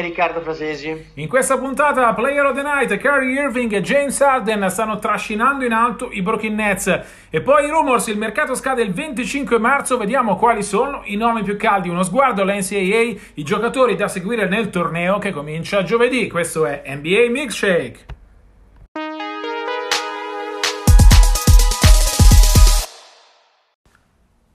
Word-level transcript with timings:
Riccardo 0.00 0.40
Frasesi. 0.40 1.10
In 1.14 1.28
questa 1.28 1.58
puntata 1.58 2.12
Player 2.14 2.44
of 2.44 2.54
the 2.54 2.62
Night, 2.62 2.96
Kyrie 2.96 3.40
Irving 3.40 3.72
e 3.72 3.80
James 3.80 4.20
Harden 4.20 4.68
stanno 4.70 4.98
trascinando 4.98 5.64
in 5.64 5.72
alto 5.72 6.08
i 6.10 6.22
Brooklyn 6.22 6.54
Nets. 6.54 7.00
E 7.30 7.40
poi 7.40 7.66
i 7.66 7.70
rumors, 7.70 8.06
il 8.06 8.18
mercato 8.18 8.54
scade 8.54 8.82
il 8.82 8.92
25 8.92 9.58
marzo, 9.58 9.96
vediamo 9.96 10.36
quali 10.36 10.62
sono 10.62 11.02
i 11.04 11.16
nomi 11.16 11.42
più 11.42 11.56
caldi. 11.56 11.88
Uno 11.88 12.02
sguardo 12.02 12.42
all'NCAA, 12.42 13.20
i 13.34 13.42
giocatori 13.42 13.96
da 13.96 14.08
seguire 14.08 14.48
nel 14.48 14.70
torneo 14.70 15.18
che 15.18 15.30
comincia 15.30 15.82
giovedì. 15.82 16.28
Questo 16.28 16.66
è 16.66 16.82
NBA 16.86 17.30
Milkshake. 17.30 18.16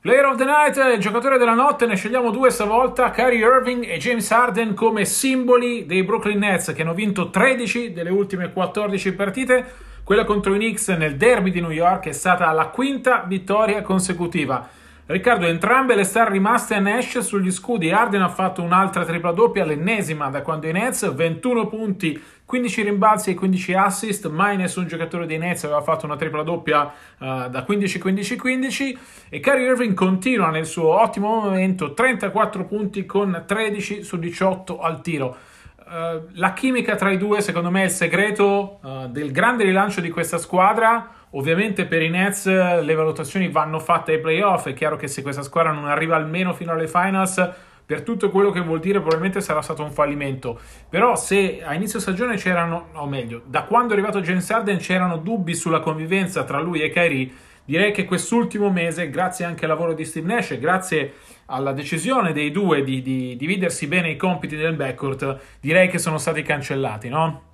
Player 0.04 0.26
of 0.26 0.36
the 0.36 0.44
Night, 0.44 0.76
il 0.94 1.00
giocatore 1.00 1.38
della 1.38 1.54
notte, 1.54 1.86
ne 1.86 1.96
scegliamo 1.96 2.30
due 2.30 2.50
stavolta, 2.50 3.09
Kyrie 3.12 3.40
Irving 3.40 3.88
e 3.88 3.98
James 4.00 4.30
Harden 4.30 4.73
come 4.73 5.06
simboli 5.06 5.86
dei 5.86 6.04
Brooklyn 6.04 6.40
Nets 6.40 6.73
che 6.73 6.82
hanno 6.82 6.94
vinto 6.94 7.30
13 7.30 7.94
delle 7.94 8.09
ultime 8.09 8.52
14 8.52 9.14
partite. 9.14 9.66
Quella 10.04 10.26
contro 10.26 10.54
i 10.56 10.58
Knicks 10.58 10.90
nel 10.90 11.16
derby 11.16 11.52
di 11.52 11.62
New 11.62 11.70
York 11.70 12.08
è 12.08 12.12
stata 12.12 12.52
la 12.52 12.66
quinta 12.66 13.24
vittoria 13.26 13.81
consecutiva. 13.81 14.68
Riccardo, 15.06 15.46
entrambe 15.48 15.96
le 15.96 16.06
star 16.06 16.32
rimaste 16.32 16.76
a 16.76 16.80
Nash 16.80 17.20
sugli 17.20 17.52
scudi. 17.52 17.92
Arden 17.92 18.22
ha 18.22 18.30
fatto 18.30 18.62
un'altra 18.62 19.04
tripla 19.04 19.34
doppia, 19.34 19.66
l'ennesima 19.66 20.30
da 20.30 20.42
quando 20.42 20.68
i 20.68 20.72
Nets, 20.72 21.14
21 21.14 21.68
punti, 21.68 22.23
15 22.46 22.82
rimbalzi 22.84 23.31
e 23.31 23.34
15 23.34 23.74
assist. 23.74 24.30
Mai 24.30 24.56
nessun 24.56 24.88
giocatore 24.88 25.26
dei 25.26 25.38
Nets 25.38 25.66
aveva 25.66 25.81
fatto 25.81 26.06
una 26.06 26.16
tripla 26.16 26.44
doppia 26.44 26.84
uh, 26.86 27.50
da 27.50 27.66
15-15-15. 27.68 28.98
E 29.28 29.42
Kyrie 29.42 29.68
Irving 29.68 29.94
continua 29.94 30.50
nel 30.52 30.66
suo 30.66 30.98
ottimo 30.98 31.42
momento, 31.42 31.94
34 31.94 32.64
punti 32.64 33.06
con 33.06 33.44
13 33.46 34.04
su 34.04 34.18
18 34.18 34.80
al 34.80 35.02
tiro. 35.02 35.36
Uh, 35.80 36.30
la 36.36 36.54
chimica 36.54 36.96
tra 36.96 37.12
i 37.12 37.18
due, 37.18 37.42
secondo 37.42 37.70
me, 37.70 37.81
è 37.81 37.86
il 37.86 37.92
segreto 37.92 38.80
uh, 38.81 39.08
del 39.09 39.34
grande 39.34 39.66
rilancio 39.66 40.00
di 40.00 40.09
questa 40.09 40.38
squadra 40.38 41.22
Ovviamente 41.36 41.86
per 41.86 42.02
i 42.02 42.09
Nets 42.09 42.45
le 42.45 42.94
valutazioni 42.94 43.50
vanno 43.50 43.80
fatte 43.80 44.14
ai 44.14 44.20
playoff, 44.20 44.67
è 44.67 44.73
chiaro 44.73 44.98
che 44.98 45.08
se 45.08 45.23
questa 45.23 45.42
squadra 45.42 45.72
non 45.72 45.88
arriva 45.88 46.16
almeno 46.16 46.53
fino 46.53 46.72
alle 46.72 46.88
finals, 46.88 47.52
per 47.86 48.03
tutto 48.03 48.30
quello 48.30 48.52
che 48.52 48.62
vuol 48.62 48.80
dire 48.80 49.00
probabilmente 49.00 49.42
sarà 49.42 49.62
stato 49.62 49.84
un 49.84 49.92
fallimento. 49.92 50.59
Però 50.88 51.16
se 51.16 51.62
a 51.64 51.73
inizio 51.73 52.00
stagione 52.00 52.36
c'erano, 52.36 52.90
o 52.94 53.08
meglio, 53.08 53.42
da 53.45 53.64
quando 53.64 53.94
è 53.94 53.98
arrivato 53.98 54.22
James 54.22 54.50
Harden 54.50 54.78
c'erano 54.78 55.17
dubbi 55.17 55.56
sulla 55.56 55.80
convivenza 55.80 56.44
tra 56.44 56.59
lui 56.59 56.81
e 56.81 56.90
Kyrie, 56.90 57.31
direi 57.66 57.91
che 57.91 58.06
quest'ultimo 58.06 58.69
mese, 58.69 59.09
grazie 59.09 59.46
anche 59.46 59.66
al 59.66 59.72
lavoro 59.72 59.94
di 59.94 60.06
Steve 60.06 60.34
Nash, 60.34 60.57
grazie 60.59 61.13
alla 61.47 61.74
decisione 61.74 62.31
dei 62.31 62.52
due 62.52 62.84
di, 62.84 63.02
di 63.02 63.36
dividersi 63.36 63.88
bene 63.88 64.12
i 64.12 64.18
compiti 64.18 64.56
del 64.56 64.75
backcourt, 64.75 65.40
direi 65.59 65.90
che 65.90 65.97
sono 65.97 66.19
stati 66.19 66.44
cancellati, 66.44 67.09
no? 67.09 67.53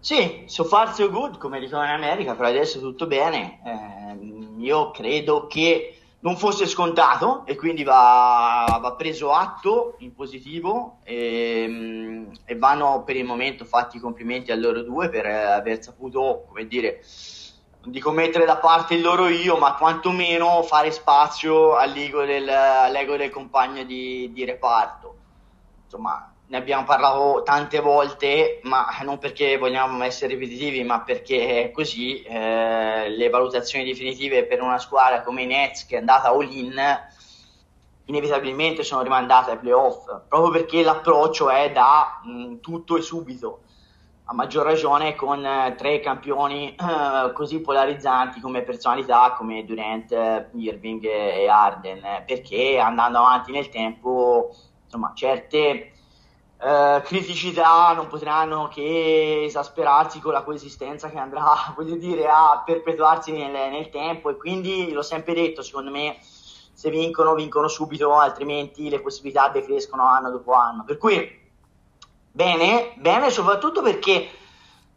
Sì, 0.00 0.44
so 0.46 0.64
far 0.64 0.94
so 0.94 1.10
good, 1.10 1.36
come 1.36 1.60
dicono 1.60 1.84
in 1.84 1.90
America, 1.90 2.34
però 2.34 2.48
adesso 2.48 2.80
tutto 2.80 3.06
bene. 3.06 3.60
Eh, 3.62 4.62
io 4.62 4.90
credo 4.92 5.46
che 5.46 6.00
non 6.20 6.38
fosse 6.38 6.66
scontato 6.66 7.44
e 7.44 7.54
quindi 7.54 7.82
va, 7.82 8.78
va 8.80 8.94
preso 8.94 9.32
atto 9.32 9.96
in 9.98 10.14
positivo 10.14 10.98
e, 11.02 12.26
e, 12.44 12.56
vanno 12.56 13.02
per 13.04 13.16
il 13.16 13.24
momento 13.24 13.66
fatti 13.66 13.98
i 13.98 14.00
complimenti 14.00 14.50
a 14.50 14.56
loro 14.56 14.82
due 14.82 15.10
per 15.10 15.26
aver 15.26 15.82
saputo, 15.82 16.44
come 16.48 16.66
dire, 16.66 17.02
dico 17.84 18.10
mettere 18.10 18.46
da 18.46 18.56
parte 18.56 18.94
il 18.94 19.02
loro 19.02 19.28
io, 19.28 19.58
ma 19.58 19.74
quantomeno 19.74 20.62
fare 20.62 20.90
spazio 20.92 21.76
all'ego 21.76 22.24
del, 22.24 22.48
all'ego 22.48 23.16
del 23.16 23.30
compagno 23.30 23.84
di, 23.84 24.30
di 24.32 24.44
reparto. 24.46 25.16
Insomma, 25.84 26.29
ne 26.50 26.56
abbiamo 26.56 26.82
parlato 26.84 27.42
tante 27.44 27.78
volte, 27.78 28.58
ma 28.64 28.88
non 29.02 29.18
perché 29.18 29.56
vogliamo 29.56 30.02
essere 30.02 30.34
ripetitivi, 30.34 30.82
ma 30.82 31.00
perché 31.00 31.62
è 31.62 31.70
così. 31.70 32.22
Eh, 32.22 33.08
le 33.08 33.28
valutazioni 33.28 33.84
definitive 33.84 34.44
per 34.44 34.60
una 34.60 34.78
squadra 34.78 35.22
come 35.22 35.42
i 35.42 35.46
Nets 35.46 35.86
che 35.86 35.94
è 35.94 35.98
andata 36.00 36.30
all-in 36.30 36.74
inevitabilmente 38.06 38.82
sono 38.82 39.02
rimandate 39.02 39.52
ai 39.52 39.58
playoff, 39.58 40.06
proprio 40.26 40.50
perché 40.50 40.82
l'approccio 40.82 41.50
è 41.50 41.70
da 41.70 42.20
mh, 42.24 42.30
mm, 42.32 42.56
tutto 42.58 42.96
e 42.96 43.02
subito. 43.02 43.60
A 44.24 44.34
maggior 44.34 44.64
ragione 44.64 45.14
con 45.14 45.44
eh, 45.44 45.76
tre 45.76 46.00
campioni 46.00 46.74
eh, 46.74 47.32
così 47.32 47.60
polarizzanti 47.60 48.40
come 48.40 48.62
personalità, 48.62 49.34
come 49.38 49.64
Durant, 49.64 50.48
Irving 50.54 51.04
e 51.04 51.48
Arden, 51.48 52.24
perché 52.26 52.80
andando 52.80 53.18
avanti 53.18 53.52
nel 53.52 53.68
tempo, 53.68 54.52
insomma, 54.82 55.12
certe 55.14 55.92
eh, 56.62 57.00
criticità 57.04 57.92
non 57.94 58.06
potranno 58.06 58.68
che 58.68 59.44
esasperarsi 59.44 60.20
con 60.20 60.32
la 60.32 60.42
coesistenza 60.42 61.08
che 61.08 61.18
andrà 61.18 61.72
voglio 61.74 61.96
dire, 61.96 62.28
a 62.28 62.62
perpetuarsi 62.64 63.32
nel, 63.32 63.50
nel, 63.50 63.88
tempo. 63.88 64.28
E 64.28 64.36
quindi 64.36 64.92
l'ho 64.92 65.02
sempre 65.02 65.32
detto 65.34 65.62
secondo 65.62 65.90
me 65.90 66.18
se 66.20 66.90
vincono 66.90 67.34
vincono 67.34 67.68
subito 67.68 68.14
altrimenti 68.14 68.88
le 68.88 69.00
possibilità 69.00 69.48
decrescono 69.48 70.04
anno 70.06 70.30
dopo 70.30 70.52
anno. 70.52 70.84
Per 70.84 70.98
cui 70.98 71.40
bene, 72.30 72.92
bene 72.96 73.30
soprattutto 73.30 73.80
perché 73.80 74.28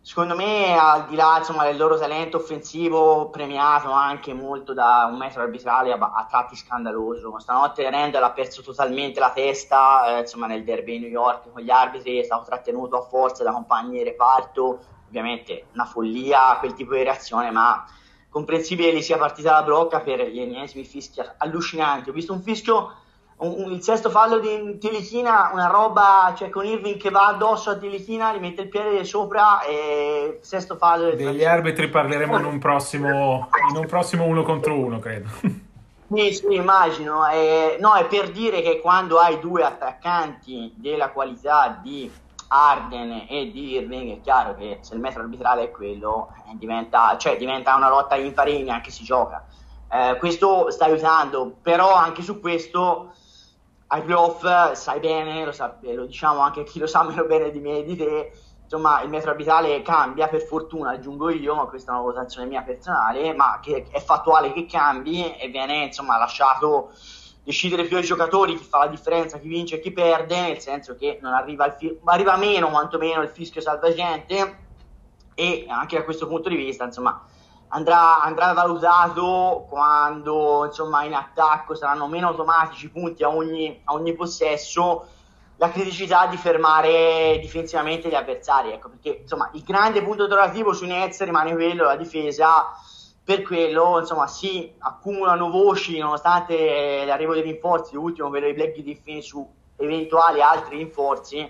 Secondo 0.05 0.35
me, 0.35 0.77
al 0.77 1.05
di 1.07 1.15
là 1.15 1.37
insomma, 1.37 1.63
del 1.63 1.77
loro 1.77 1.97
talento 1.97 2.35
offensivo, 2.35 3.29
premiato 3.29 3.89
anche 3.89 4.33
molto 4.33 4.73
da 4.73 5.07
un 5.09 5.17
metro 5.17 5.41
arbitrale 5.41 5.93
a, 5.93 5.97
a 5.97 6.25
tratti 6.29 6.57
scandaloso. 6.57 7.39
Stanotte 7.39 7.89
Randall 7.89 8.23
ha 8.23 8.31
perso 8.31 8.61
totalmente 8.61 9.21
la 9.21 9.31
testa 9.31 10.17
eh, 10.17 10.19
insomma, 10.19 10.47
nel 10.47 10.65
derby 10.65 10.99
New 10.99 11.07
York 11.07 11.53
con 11.53 11.61
gli 11.61 11.69
arbitri, 11.69 12.19
è 12.19 12.23
stato 12.23 12.43
trattenuto 12.43 12.97
a 12.97 13.07
forza 13.07 13.45
da 13.45 13.53
compagni 13.53 13.99
di 13.99 14.03
reparto. 14.03 14.79
Ovviamente 15.07 15.67
una 15.71 15.85
follia 15.85 16.57
quel 16.59 16.73
tipo 16.73 16.95
di 16.95 17.03
reazione, 17.03 17.49
ma 17.49 17.85
comprensibile 18.27 18.91
che 18.91 19.01
sia 19.01 19.17
partita 19.17 19.53
la 19.53 19.63
brocca 19.63 20.01
per 20.01 20.27
gli 20.27 20.41
ennesimi 20.41 20.83
fischi 20.83 21.21
allucinanti. 21.37 22.09
Ho 22.09 22.13
visto 22.13 22.33
un 22.33 22.41
fischio 22.41 22.93
un, 23.37 23.71
il 23.71 23.81
sesto 23.81 24.09
fallo 24.09 24.39
di 24.39 24.77
Tilichina, 24.77 25.49
una 25.53 25.67
roba, 25.67 26.33
cioè 26.37 26.49
con 26.49 26.65
Irving 26.65 26.97
che 26.97 27.09
va 27.09 27.27
addosso 27.27 27.71
a 27.71 27.75
Tilichina, 27.75 28.33
gli 28.33 28.39
mette 28.39 28.61
il 28.61 28.69
piede 28.69 29.03
sopra 29.03 29.61
e 29.63 30.39
sesto 30.41 30.77
fallo. 30.77 31.11
Degli 31.15 31.43
arbitri 31.43 31.89
parleremo 31.89 32.37
in 32.37 32.45
un 32.45 32.59
prossimo, 32.59 33.49
in 33.69 33.77
un 33.77 33.85
prossimo 33.87 34.25
uno 34.25 34.43
contro 34.43 34.77
uno, 34.77 34.99
credo. 34.99 35.29
Sì, 36.13 36.31
sì, 36.33 36.53
immagino. 36.53 37.27
Eh, 37.29 37.77
no, 37.79 37.95
è 37.95 38.05
per 38.05 38.31
dire 38.31 38.61
che 38.61 38.79
quando 38.79 39.17
hai 39.17 39.39
due 39.39 39.63
attaccanti 39.63 40.73
della 40.75 41.09
qualità 41.09 41.79
di 41.81 42.11
Arden 42.49 43.25
e 43.27 43.49
di 43.51 43.71
Irving, 43.71 44.17
è 44.17 44.21
chiaro 44.21 44.53
che 44.53 44.77
se 44.81 44.93
il 44.93 44.99
metro 44.99 45.23
arbitrale 45.23 45.63
è 45.63 45.71
quello, 45.71 46.29
eh, 46.47 46.55
diventa, 46.55 47.17
cioè, 47.17 47.35
diventa 47.35 47.75
una 47.75 47.89
lotta 47.89 48.15
impari 48.15 48.61
neanche 48.61 48.91
si 48.91 49.03
gioca. 49.03 49.43
Eh, 49.91 50.17
questo 50.19 50.69
sta 50.69 50.85
aiutando, 50.85 51.55
però 51.61 51.93
anche 51.95 52.21
su 52.21 52.39
questo 52.39 53.13
ai 53.93 54.01
playoff 54.01 54.71
sai 54.73 54.99
bene, 54.99 55.45
lo, 55.45 55.51
sa, 55.51 55.77
lo 55.81 56.05
diciamo 56.05 56.39
anche 56.39 56.63
chi 56.63 56.79
lo 56.79 56.87
sa 56.87 57.03
meno 57.03 57.25
bene 57.25 57.51
di 57.51 57.59
me 57.59 57.77
e 57.77 57.83
di 57.83 57.95
te, 57.95 58.31
insomma 58.63 59.01
il 59.01 59.09
metro 59.09 59.29
arbitrale 59.29 59.83
cambia, 59.83 60.27
per 60.27 60.41
fortuna 60.41 60.91
aggiungo 60.91 61.29
io, 61.29 61.53
ma 61.53 61.65
questa 61.65 61.91
è 61.91 61.93
una 61.93 62.03
votazione 62.03 62.47
mia 62.47 62.63
personale, 62.63 63.33
ma 63.35 63.59
che 63.61 63.87
è 63.91 63.99
fattuale 63.99 64.51
che 64.51 64.65
cambi 64.65 65.35
e 65.35 65.47
viene 65.49 65.83
insomma 65.83 66.17
lasciato 66.17 66.89
decidere 67.43 67.83
più 67.83 67.97
ai 67.97 68.03
giocatori 68.03 68.55
chi 68.55 68.63
fa 68.63 68.79
la 68.79 68.87
differenza, 68.87 69.37
chi 69.37 69.47
vince 69.47 69.75
e 69.75 69.79
chi 69.79 69.91
perde, 69.91 70.41
nel 70.41 70.59
senso 70.59 70.95
che 70.95 71.19
non 71.21 71.33
arriva, 71.33 71.67
il 71.67 71.73
fi- 71.73 71.99
arriva 72.05 72.35
meno 72.35 72.69
quantomeno 72.69 73.21
il 73.21 73.29
fischio 73.29 73.61
salvagente. 73.61 74.61
E 75.35 75.65
anche 75.67 75.97
da 75.97 76.03
questo 76.03 76.27
punto 76.27 76.47
di 76.49 76.55
vista 76.55 76.83
insomma 76.83 77.23
andrà, 77.73 78.21
andrà 78.21 78.53
valutato 78.53 79.65
quando 79.69 80.65
insomma, 80.65 81.03
in 81.03 81.13
attacco 81.13 81.75
saranno 81.75 82.07
meno 82.07 82.27
automatici 82.27 82.89
punti 82.89 83.23
a 83.23 83.29
ogni, 83.29 83.81
a 83.83 83.93
ogni 83.93 84.13
possesso 84.13 85.07
la 85.57 85.69
criticità 85.69 86.25
di 86.27 86.37
fermare 86.37 87.37
difensivamente 87.39 88.09
gli 88.09 88.15
avversari. 88.15 88.71
Ecco, 88.71 88.89
perché 88.89 89.19
insomma 89.21 89.49
il 89.53 89.63
grande 89.63 90.01
punto 90.03 90.23
interrogativo 90.23 90.73
sui 90.73 90.87
Nets 90.87 91.23
rimane 91.23 91.53
quello, 91.53 91.83
la 91.83 91.95
difesa. 91.95 92.73
Per 93.25 93.41
quello, 93.41 93.99
insomma, 93.99 94.27
si 94.27 94.73
accumulano 94.79 95.49
voci 95.49 95.97
nonostante 95.97 97.05
l'arrivo 97.05 97.33
dei 97.33 97.41
rinforzi, 97.41 97.93
l'ultimo 97.93 98.27
quello 98.27 98.47
dei 98.47 98.53
Black 98.53 98.81
Griffin 98.81 99.21
su 99.21 99.49
eventuali 99.77 100.41
altri 100.41 100.75
rinforzi. 100.75 101.49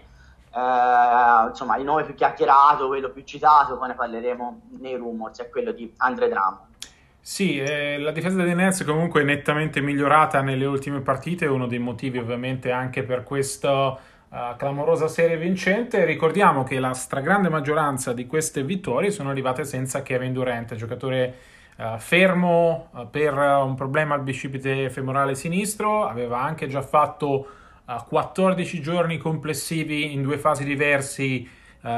Eh, 0.56 1.48
insomma, 1.50 1.78
il 1.78 1.84
nome 1.84 2.04
più 2.04 2.14
chiacchierato, 2.14 2.88
quello 2.88 3.10
più 3.10 3.24
citato, 3.24 3.78
poi 3.78 3.88
ne 3.88 3.96
parleremo 3.96 4.62
nei 4.80 4.96
rumors, 4.96 5.40
è 5.42 5.50
quello 5.50 5.72
di 5.72 5.92
Andre 5.98 6.30
Drummond. 6.30 6.72
Sì, 7.20 7.58
eh, 7.58 7.98
la 8.00 8.12
difesa 8.12 8.44
dei 8.44 8.54
Nets 8.54 8.84
comunque 8.84 9.22
è 9.22 9.24
nettamente 9.24 9.80
migliorata 9.80 10.42
nelle 10.42 10.66
ultime 10.66 11.00
partite, 11.00 11.46
uno 11.46 11.68
dei 11.68 11.80
motivi 11.80 12.18
ovviamente 12.18 12.70
anche 12.70 13.04
per 13.04 13.24
questa 13.24 13.88
uh, 13.88 14.56
clamorosa 14.58 15.08
serie 15.08 15.38
vincente. 15.38 16.04
Ricordiamo 16.04 16.64
che 16.64 16.80
la 16.80 16.94
stragrande 16.94 17.48
maggioranza 17.48 18.12
di 18.12 18.28
queste 18.28 18.64
vittorie 18.64 19.10
sono 19.10 19.30
arrivate 19.30 19.64
senza 19.64 20.04
Kevin 20.04 20.34
Durant, 20.34 20.76
giocatore 20.76 21.38
uh, 21.78 21.98
fermo 21.98 22.90
uh, 22.92 23.10
per 23.10 23.34
un 23.38 23.74
problema 23.76 24.16
al 24.16 24.22
bicipite 24.22 24.90
femorale 24.90 25.34
sinistro, 25.34 26.06
aveva 26.06 26.42
anche 26.42 26.68
già 26.68 26.82
fatto 26.82 27.48
14 27.86 28.82
giorni 28.82 29.18
complessivi 29.18 30.14
in 30.14 30.22
due 30.22 30.38
fasi 30.38 30.64
diversi 30.64 31.48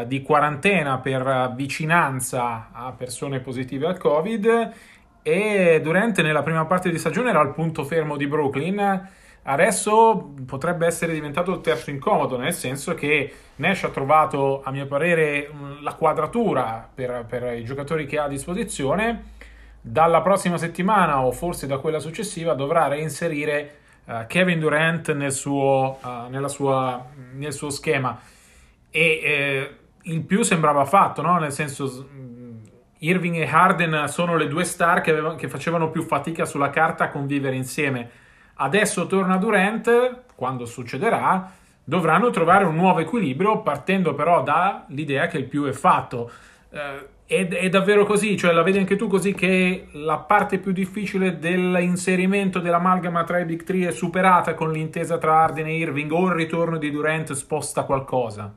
di 0.07 0.23
quarantena 0.23 0.97
per 0.97 1.53
vicinanza 1.55 2.69
a 2.71 2.91
persone 2.91 3.39
positive 3.39 3.85
al 3.85 3.99
Covid 3.99 4.73
e 5.27 5.79
Durant 5.81 6.21
nella 6.21 6.43
prima 6.43 6.65
parte 6.65 6.91
di 6.91 6.99
stagione 6.99 7.31
era 7.31 7.39
al 7.39 7.51
punto 7.51 7.83
fermo 7.83 8.15
di 8.15 8.27
Brooklyn. 8.27 9.09
Adesso 9.41 10.33
potrebbe 10.45 10.85
essere 10.85 11.13
diventato 11.13 11.51
il 11.51 11.61
terzo 11.61 11.89
incomodo, 11.89 12.37
nel 12.37 12.53
senso 12.53 12.93
che 12.93 13.33
Nash 13.55 13.85
ha 13.85 13.89
trovato, 13.89 14.61
a 14.63 14.69
mio 14.69 14.85
parere, 14.85 15.49
la 15.81 15.93
quadratura 15.93 16.87
per, 16.93 17.25
per 17.27 17.57
i 17.57 17.63
giocatori 17.63 18.05
che 18.05 18.19
ha 18.19 18.25
a 18.25 18.27
disposizione. 18.27 19.33
Dalla 19.81 20.21
prossima 20.21 20.59
settimana 20.59 21.23
o 21.23 21.31
forse 21.31 21.65
da 21.65 21.79
quella 21.79 21.99
successiva 21.99 22.53
dovrà 22.53 22.87
reinserire 22.87 23.77
uh, 24.05 24.25
Kevin 24.27 24.59
Durant 24.59 25.13
nel 25.13 25.31
suo, 25.31 25.99
uh, 26.01 26.47
sua, 26.47 27.05
nel 27.33 27.53
suo, 27.53 27.69
schema. 27.69 28.19
E 28.89 29.01
eh, 29.23 29.77
il 30.03 30.21
più 30.21 30.43
sembrava 30.43 30.85
fatto, 30.85 31.21
no? 31.21 31.37
nel 31.37 31.51
senso 31.51 32.07
Irving 32.99 33.35
e 33.35 33.45
Harden 33.45 34.07
sono 34.07 34.37
le 34.37 34.47
due 34.47 34.63
star 34.63 35.01
che, 35.01 35.11
avevano, 35.11 35.35
che 35.35 35.49
facevano 35.49 35.89
più 35.89 36.01
fatica 36.01 36.45
sulla 36.45 36.69
carta 36.69 37.05
a 37.05 37.09
convivere 37.09 37.55
insieme. 37.55 38.09
Adesso 38.55 39.05
torna 39.07 39.37
Durant, 39.37 40.23
quando 40.35 40.65
succederà, 40.65 41.51
dovranno 41.83 42.29
trovare 42.29 42.63
un 42.63 42.75
nuovo 42.75 42.99
equilibrio 42.99 43.61
partendo 43.61 44.15
però 44.15 44.41
dall'idea 44.43 45.27
che 45.27 45.37
il 45.37 45.45
più 45.45 45.65
è 45.65 45.73
fatto. 45.73 46.31
Eh, 46.69 47.13
è, 47.27 47.47
è, 47.47 47.69
davvero 47.69 48.05
così, 48.05 48.37
cioè 48.37 48.51
la 48.51 48.61
vedi 48.61 48.77
anche 48.77 48.95
tu 48.95 49.07
così 49.07 49.33
che 49.33 49.87
la 49.93 50.19
parte 50.19 50.59
più 50.59 50.71
difficile 50.71 51.39
dell'inserimento 51.39 52.59
dell'amalgama 52.59 53.23
tra 53.23 53.39
i 53.39 53.45
Big 53.45 53.63
Three 53.63 53.87
è 53.87 53.91
superata 53.91 54.53
con 54.53 54.71
l'intesa 54.71 55.17
tra 55.17 55.41
Harden 55.41 55.65
e 55.65 55.77
Irving 55.77 56.11
o 56.11 56.27
il 56.27 56.33
ritorno 56.33 56.77
di 56.77 56.91
Durant 56.91 57.33
sposta 57.33 57.83
qualcosa? 57.83 58.53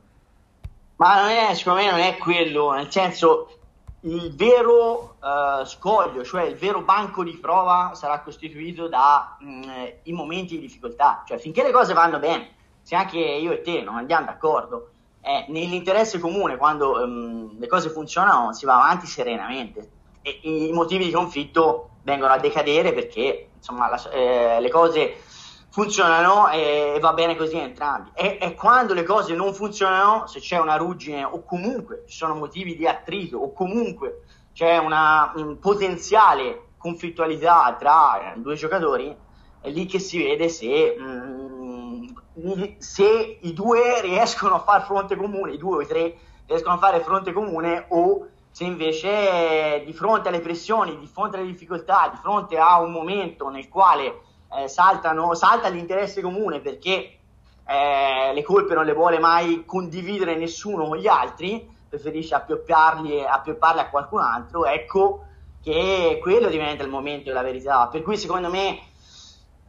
Ma 0.97 1.21
non 1.21 1.31
è, 1.31 1.55
secondo 1.55 1.81
me 1.81 1.91
non 1.91 2.01
è 2.01 2.17
quello, 2.19 2.73
nel 2.73 2.91
senso 2.91 3.59
il 4.01 4.35
vero 4.35 5.17
uh, 5.21 5.65
scoglio, 5.65 6.23
cioè 6.23 6.43
il 6.43 6.57
vero 6.57 6.83
banco 6.83 7.25
di 7.25 7.39
prova 7.39 7.93
sarà 7.95 8.21
costituito 8.21 8.87
dai 8.87 9.23
mm, 9.45 10.15
momenti 10.15 10.57
di 10.57 10.61
difficoltà, 10.61 11.25
cioè 11.27 11.39
finché 11.39 11.63
le 11.63 11.73
cose 11.73 11.95
vanno 11.95 12.19
bene, 12.19 12.51
se 12.83 12.95
anche 12.97 13.19
io 13.19 13.53
e 13.53 13.63
te 13.63 13.81
non 13.81 13.97
andiamo 13.97 14.27
d'accordo, 14.27 14.91
è 15.29 15.45
nell'interesse 15.49 16.19
comune 16.19 16.57
quando 16.57 16.93
um, 16.93 17.59
le 17.59 17.67
cose 17.67 17.91
funzionano 17.91 18.55
si 18.55 18.65
va 18.65 18.77
avanti 18.77 19.07
serenamente 19.07 19.91
e 20.23 20.41
i 20.43 20.73
motivi 20.73 21.05
di 21.05 21.11
conflitto 21.11 21.91
vengono 22.03 22.33
a 22.33 22.39
decadere 22.39 22.95
perché 22.95 23.51
insomma 23.55 23.91
la, 23.91 24.11
eh, 24.11 24.59
le 24.59 24.71
cose 24.71 25.17
funzionano 25.69 26.49
e, 26.49 26.97
va 26.99 27.13
bene 27.13 27.37
così 27.37 27.59
entrambi. 27.59 28.11
E, 28.15 28.39
e, 28.41 28.55
quando 28.55 28.95
le 28.95 29.03
cose 29.03 29.35
non 29.35 29.53
funzionano, 29.53 30.27
se 30.27 30.41
c'è 30.41 30.59
una 30.59 30.77
ruggine 30.77 31.25
o 31.25 31.45
comunque 31.45 32.05
ci 32.09 32.17
sono 32.17 32.35
motivi 32.35 32.75
di 32.75 32.87
attrito 32.87 33.37
o 33.37 33.53
comunque 33.53 34.23
c'è 34.55 34.79
una 34.79 35.33
un 35.37 35.59
potenziale 35.59 36.69
conflittualità 36.79 37.77
tra 37.79 38.33
due 38.37 38.55
giocatori, 38.55 39.15
è 39.61 39.69
lì 39.69 39.85
che 39.85 39.99
si 39.99 40.23
vede 40.23 40.49
se, 40.49 40.97
mh, 40.99 41.05
mm, 41.05 41.58
se 42.79 43.39
i 43.41 43.53
due 43.53 44.01
riescono 44.01 44.55
a 44.55 44.61
fare 44.61 44.85
fronte 44.85 45.17
comune, 45.17 45.53
i 45.53 45.59
due 45.59 45.77
o 45.77 45.81
i 45.81 45.87
tre 45.87 46.17
riescono 46.47 46.75
a 46.75 46.79
fare 46.79 47.01
fronte 47.01 47.33
comune 47.33 47.87
o 47.89 48.27
se 48.51 48.65
invece 48.65 49.83
di 49.85 49.93
fronte 49.93 50.29
alle 50.29 50.41
pressioni, 50.41 50.99
di 50.99 51.07
fronte 51.07 51.37
alle 51.37 51.47
difficoltà, 51.47 52.09
di 52.11 52.19
fronte 52.21 52.59
a 52.59 52.81
un 52.81 52.91
momento 52.91 53.49
nel 53.49 53.69
quale 53.69 54.21
eh, 54.57 54.69
saltano, 54.69 55.35
salta 55.35 55.69
l'interesse 55.69 56.21
comune 56.21 56.61
perché 56.61 57.19
eh, 57.67 58.33
le 58.33 58.43
colpe 58.43 58.75
non 58.75 58.85
le 58.85 58.95
vuole 58.95 59.19
mai 59.19 59.65
condividere 59.67 60.37
nessuno 60.37 60.89
con 60.89 60.97
gli 60.97 61.07
altri, 61.07 61.69
preferisce 61.89 62.35
appiopparle 62.35 63.27
a 63.27 63.89
qualcun 63.91 64.21
altro, 64.21 64.65
ecco 64.65 65.25
che 65.63 66.19
quello 66.23 66.49
diventa 66.49 66.83
il 66.83 66.91
momento 66.91 67.29
della 67.29 67.43
verità. 67.43 67.89
Per 67.89 68.03
cui 68.03 68.17
secondo 68.17 68.49
me 68.49 68.79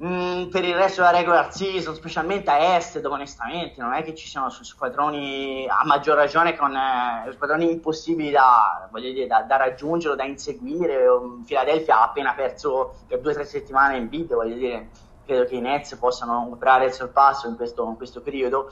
Mm, 0.01 0.47
per 0.47 0.63
il 0.63 0.75
resto 0.75 1.01
della 1.01 1.17
regular 1.17 1.53
season, 1.53 1.93
specialmente 1.93 2.49
a 2.49 2.75
est, 2.75 3.01
dove 3.01 3.15
onestamente 3.15 3.81
non 3.81 3.91
è 3.91 4.01
che 4.01 4.15
ci 4.15 4.29
siano 4.29 4.49
squadroni 4.49 5.67
a 5.67 5.85
maggior 5.85 6.15
ragione 6.15 6.55
con 6.55 6.73
eh, 6.73 7.29
squadroni 7.33 7.69
impossibili 7.69 8.31
da, 8.31 8.89
dire, 8.93 9.27
da, 9.27 9.41
da 9.41 9.57
raggiungere 9.57 10.13
o 10.13 10.15
da 10.15 10.23
inseguire. 10.23 11.03
Philadelphia 11.45 11.99
ha 11.99 12.03
appena 12.03 12.33
perso 12.33 12.99
per 13.07 13.19
due 13.19 13.31
o 13.31 13.33
tre 13.33 13.43
settimane 13.43 13.97
in 13.97 14.07
video, 14.07 14.37
voglio 14.37 14.55
dire, 14.55 14.87
credo 15.25 15.43
che 15.43 15.55
i 15.55 15.61
Nets 15.61 15.95
possano 15.95 16.47
operare 16.49 16.85
il 16.85 16.93
sorpasso 16.93 17.49
in 17.49 17.57
questo, 17.57 17.85
in 17.85 17.97
questo 17.97 18.21
periodo, 18.21 18.71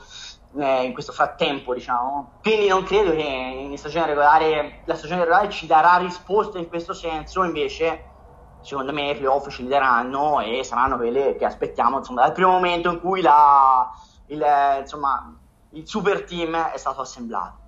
eh, 0.56 0.84
in 0.84 0.94
questo 0.94 1.12
frattempo, 1.12 1.74
diciamo. 1.74 2.38
Quindi 2.40 2.68
non 2.68 2.84
credo 2.84 3.10
che 3.10 3.22
in 3.22 3.76
stagione 3.76 4.06
regolare, 4.06 4.80
la 4.86 4.96
stagione 4.96 5.20
regolare 5.20 5.50
ci 5.50 5.66
darà 5.66 5.98
risposte 5.98 6.56
in 6.56 6.68
questo 6.68 6.94
senso, 6.94 7.44
invece 7.44 8.16
secondo 8.62 8.92
me 8.92 9.10
i 9.10 9.16
playoff 9.16 9.48
scenderanno 9.48 10.40
e 10.40 10.62
saranno 10.64 10.96
quelle 10.96 11.36
che 11.36 11.44
aspettiamo 11.44 11.98
insomma, 11.98 12.22
dal 12.22 12.32
primo 12.32 12.50
momento 12.50 12.90
in 12.90 13.00
cui 13.00 13.20
la, 13.20 13.90
il, 14.26 14.44
insomma, 14.80 15.34
il 15.70 15.86
super 15.86 16.24
team 16.24 16.56
è 16.56 16.76
stato 16.76 17.00
assemblato. 17.00 17.66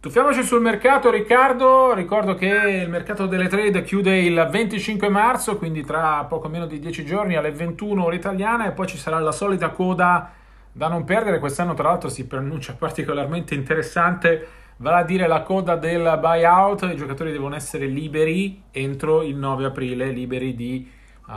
Tuffiamoci 0.00 0.42
sul 0.42 0.62
mercato 0.62 1.10
Riccardo, 1.10 1.92
ricordo 1.92 2.34
che 2.34 2.46
il 2.46 2.88
mercato 2.88 3.26
delle 3.26 3.48
trade 3.48 3.82
chiude 3.82 4.18
il 4.18 4.48
25 4.50 5.10
marzo, 5.10 5.58
quindi 5.58 5.84
tra 5.84 6.24
poco 6.24 6.48
meno 6.48 6.64
di 6.64 6.78
10 6.78 7.04
giorni 7.04 7.36
alle 7.36 7.50
21 7.50 8.02
ore 8.02 8.16
italiana 8.16 8.66
e 8.66 8.72
poi 8.72 8.86
ci 8.86 8.96
sarà 8.96 9.18
la 9.18 9.30
solita 9.30 9.68
coda 9.68 10.32
da 10.72 10.88
non 10.88 11.04
perdere. 11.04 11.38
Quest'anno, 11.38 11.74
tra 11.74 11.88
l'altro, 11.88 12.08
si 12.08 12.26
preannuncia 12.26 12.74
particolarmente 12.74 13.54
interessante, 13.54 14.46
vale 14.76 15.02
a 15.02 15.04
dire 15.04 15.26
la 15.26 15.42
coda 15.42 15.76
del 15.76 16.18
buyout. 16.20 16.82
I 16.82 16.96
giocatori 16.96 17.32
devono 17.32 17.54
essere 17.54 17.86
liberi 17.86 18.64
entro 18.70 19.22
il 19.22 19.36
9 19.36 19.66
aprile, 19.66 20.10
liberi 20.10 20.54
di 20.54 20.90
uh, 21.26 21.32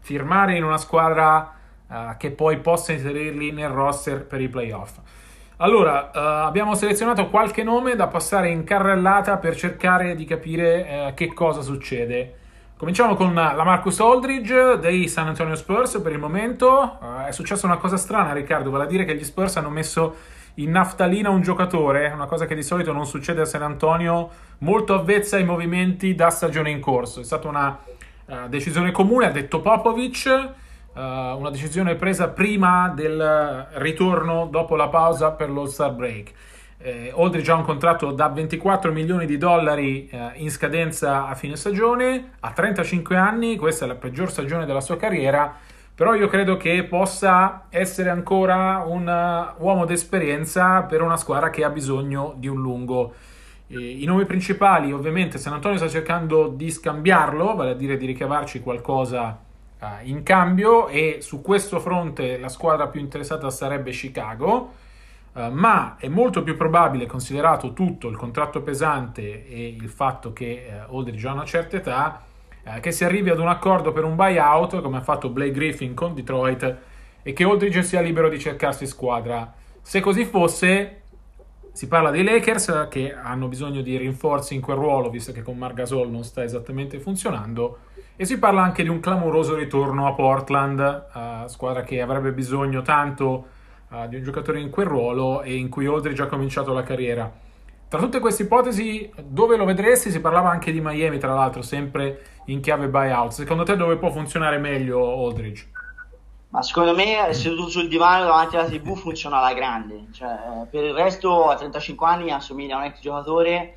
firmare 0.00 0.56
in 0.56 0.64
una 0.64 0.78
squadra 0.78 1.54
uh, 1.86 1.94
che 2.16 2.30
poi 2.30 2.58
possa 2.58 2.92
inserirli 2.92 3.50
nel 3.52 3.70
roster 3.70 4.24
per 4.24 4.40
i 4.40 4.48
playoff. 4.48 4.98
Allora, 5.60 6.10
uh, 6.14 6.18
abbiamo 6.46 6.74
selezionato 6.74 7.28
qualche 7.28 7.64
nome 7.64 7.96
da 7.96 8.06
passare 8.06 8.48
in 8.48 8.62
carrellata 8.62 9.38
per 9.38 9.56
cercare 9.56 10.14
di 10.14 10.24
capire 10.24 11.12
che 11.16 11.32
cosa 11.34 11.62
succede. 11.62 12.37
Cominciamo 12.78 13.16
con 13.16 13.34
la 13.34 13.64
Marcus 13.64 13.98
Aldridge 13.98 14.78
dei 14.78 15.08
San 15.08 15.26
Antonio 15.26 15.56
Spurs 15.56 15.98
per 16.00 16.12
il 16.12 16.20
momento. 16.20 16.98
Uh, 17.00 17.26
è 17.26 17.32
successa 17.32 17.66
una 17.66 17.76
cosa 17.76 17.96
strana, 17.96 18.32
Riccardo, 18.32 18.70
vale 18.70 18.84
a 18.84 18.86
dire 18.86 19.04
che 19.04 19.16
gli 19.16 19.24
Spurs 19.24 19.56
hanno 19.56 19.68
messo 19.68 20.14
in 20.54 20.70
naftalina 20.70 21.28
un 21.28 21.42
giocatore, 21.42 22.08
una 22.14 22.26
cosa 22.26 22.46
che 22.46 22.54
di 22.54 22.62
solito 22.62 22.92
non 22.92 23.04
succede 23.04 23.40
a 23.40 23.46
San 23.46 23.62
Antonio, 23.62 24.30
molto 24.58 24.94
avvezza 24.94 25.34
ai 25.34 25.44
movimenti 25.44 26.14
da 26.14 26.30
stagione 26.30 26.70
in 26.70 26.78
corso. 26.78 27.18
È 27.18 27.24
stata 27.24 27.48
una 27.48 27.76
uh, 28.26 28.46
decisione 28.46 28.92
comune, 28.92 29.26
ha 29.26 29.32
detto 29.32 29.60
Popovic, 29.60 30.50
uh, 30.94 31.00
una 31.00 31.50
decisione 31.50 31.96
presa 31.96 32.28
prima 32.28 32.92
del 32.94 33.66
ritorno 33.72 34.46
dopo 34.46 34.76
la 34.76 34.86
pausa 34.86 35.32
per 35.32 35.50
l'All-Star 35.50 35.90
Break. 35.90 36.32
Eh, 36.80 37.12
Aldridge 37.16 37.50
ha 37.50 37.56
un 37.56 37.64
contratto 37.64 38.12
da 38.12 38.28
24 38.28 38.92
milioni 38.92 39.26
di 39.26 39.36
dollari 39.36 40.08
eh, 40.08 40.30
in 40.36 40.50
scadenza 40.50 41.26
a 41.26 41.34
fine 41.34 41.56
stagione, 41.56 42.34
ha 42.38 42.52
35 42.52 43.16
anni, 43.16 43.56
questa 43.56 43.84
è 43.84 43.88
la 43.88 43.96
peggior 43.96 44.30
stagione 44.30 44.64
della 44.64 44.80
sua 44.80 44.96
carriera, 44.96 45.56
però 45.92 46.14
io 46.14 46.28
credo 46.28 46.56
che 46.56 46.84
possa 46.84 47.66
essere 47.70 48.10
ancora 48.10 48.84
un 48.86 49.08
uh, 49.08 49.60
uomo 49.60 49.84
d'esperienza 49.84 50.82
per 50.82 51.02
una 51.02 51.16
squadra 51.16 51.50
che 51.50 51.64
ha 51.64 51.70
bisogno 51.70 52.34
di 52.36 52.46
un 52.46 52.60
lungo. 52.60 53.14
I 53.66 54.04
nomi 54.04 54.24
principali, 54.24 54.92
ovviamente, 54.92 55.38
San 55.38 55.54
Antonio 55.54 55.76
sta 55.76 55.88
cercando 55.88 56.46
di 56.46 56.70
scambiarlo, 56.70 57.56
vale 57.56 57.70
a 57.70 57.74
dire 57.74 57.96
di 57.96 58.06
ricavarci 58.06 58.60
qualcosa 58.60 59.40
uh, 59.80 59.86
in 60.04 60.22
cambio 60.22 60.86
e 60.86 61.18
su 61.20 61.42
questo 61.42 61.80
fronte 61.80 62.38
la 62.38 62.48
squadra 62.48 62.86
più 62.86 63.00
interessata 63.00 63.50
sarebbe 63.50 63.90
Chicago, 63.90 64.72
uh, 65.32 65.50
ma 65.50 65.96
è 65.98 66.08
molto 66.08 66.42
più 66.42 66.56
probabile, 66.56 67.06
considerato 67.06 67.72
tutto 67.72 68.08
il 68.08 68.16
contratto 68.16 68.62
pesante 68.62 69.46
e 69.46 69.68
il 69.68 69.88
fatto 69.88 70.32
che 70.32 70.68
uh, 70.88 70.96
Aldridge 70.96 71.26
ha 71.26 71.32
una 71.32 71.44
certa 71.44 71.76
età, 71.76 72.22
che 72.80 72.92
si 72.92 73.02
arrivi 73.02 73.30
ad 73.30 73.38
un 73.38 73.48
accordo 73.48 73.92
per 73.92 74.04
un 74.04 74.14
buyout, 74.14 74.82
come 74.82 74.98
ha 74.98 75.00
fatto 75.00 75.30
Blake 75.30 75.52
Griffin 75.52 75.94
con 75.94 76.12
Detroit, 76.12 76.76
e 77.22 77.32
che 77.32 77.44
Aldridge 77.44 77.82
sia 77.82 78.02
libero 78.02 78.28
di 78.28 78.38
cercarsi 78.38 78.86
squadra. 78.86 79.50
Se 79.80 80.00
così 80.00 80.26
fosse, 80.26 81.00
si 81.72 81.88
parla 81.88 82.10
dei 82.10 82.24
Lakers 82.24 82.88
che 82.90 83.14
hanno 83.14 83.48
bisogno 83.48 83.80
di 83.80 83.96
rinforzi 83.96 84.54
in 84.54 84.60
quel 84.60 84.76
ruolo, 84.76 85.08
visto 85.08 85.32
che 85.32 85.40
con 85.40 85.56
Margasol 85.56 86.10
non 86.10 86.24
sta 86.24 86.42
esattamente 86.42 86.98
funzionando. 86.98 87.78
E 88.16 88.26
si 88.26 88.38
parla 88.38 88.62
anche 88.62 88.82
di 88.82 88.90
un 88.90 89.00
clamoroso 89.00 89.54
ritorno 89.54 90.06
a 90.06 90.12
Portland, 90.12 91.06
uh, 91.14 91.46
squadra 91.46 91.84
che 91.84 92.02
avrebbe 92.02 92.32
bisogno 92.32 92.82
tanto 92.82 93.46
uh, 93.90 94.08
di 94.08 94.16
un 94.16 94.22
giocatore 94.22 94.60
in 94.60 94.70
quel 94.70 94.86
ruolo 94.86 95.42
e 95.42 95.54
in 95.54 95.68
cui 95.68 95.86
Aldridge 95.86 96.22
ha 96.22 96.26
cominciato 96.26 96.72
la 96.72 96.82
carriera. 96.82 97.30
Tra 97.88 98.00
tutte 98.00 98.20
queste 98.20 98.42
ipotesi, 98.42 99.10
dove 99.22 99.56
lo 99.56 99.64
vedresti? 99.64 100.10
Si 100.10 100.20
parlava 100.20 100.50
anche 100.50 100.72
di 100.72 100.80
Miami, 100.80 101.18
tra 101.18 101.32
l'altro, 101.32 101.62
sempre 101.62 102.22
in 102.46 102.60
chiave 102.60 102.88
buyout. 102.88 103.32
Secondo 103.32 103.62
te 103.62 103.76
dove 103.76 103.96
può 103.96 104.10
funzionare 104.10 104.58
meglio 104.58 105.26
Aldridge? 105.26 105.70
Ma 106.50 106.62
secondo 106.62 106.94
me 106.94 107.32
seduto 107.32 107.68
sul 107.68 107.88
divano 107.88 108.24
davanti 108.24 108.56
alla 108.56 108.68
TV 108.68 108.94
funziona 108.94 109.38
alla 109.38 109.54
grande. 109.54 110.06
Cioè, 110.12 110.66
per 110.70 110.84
il 110.84 110.92
resto 110.92 111.48
a 111.48 111.56
35 111.56 112.06
anni 112.06 112.30
assomiglia 112.30 112.76
a 112.76 112.78
un 112.78 112.84
ex 112.84 113.00
giocatore. 113.00 113.76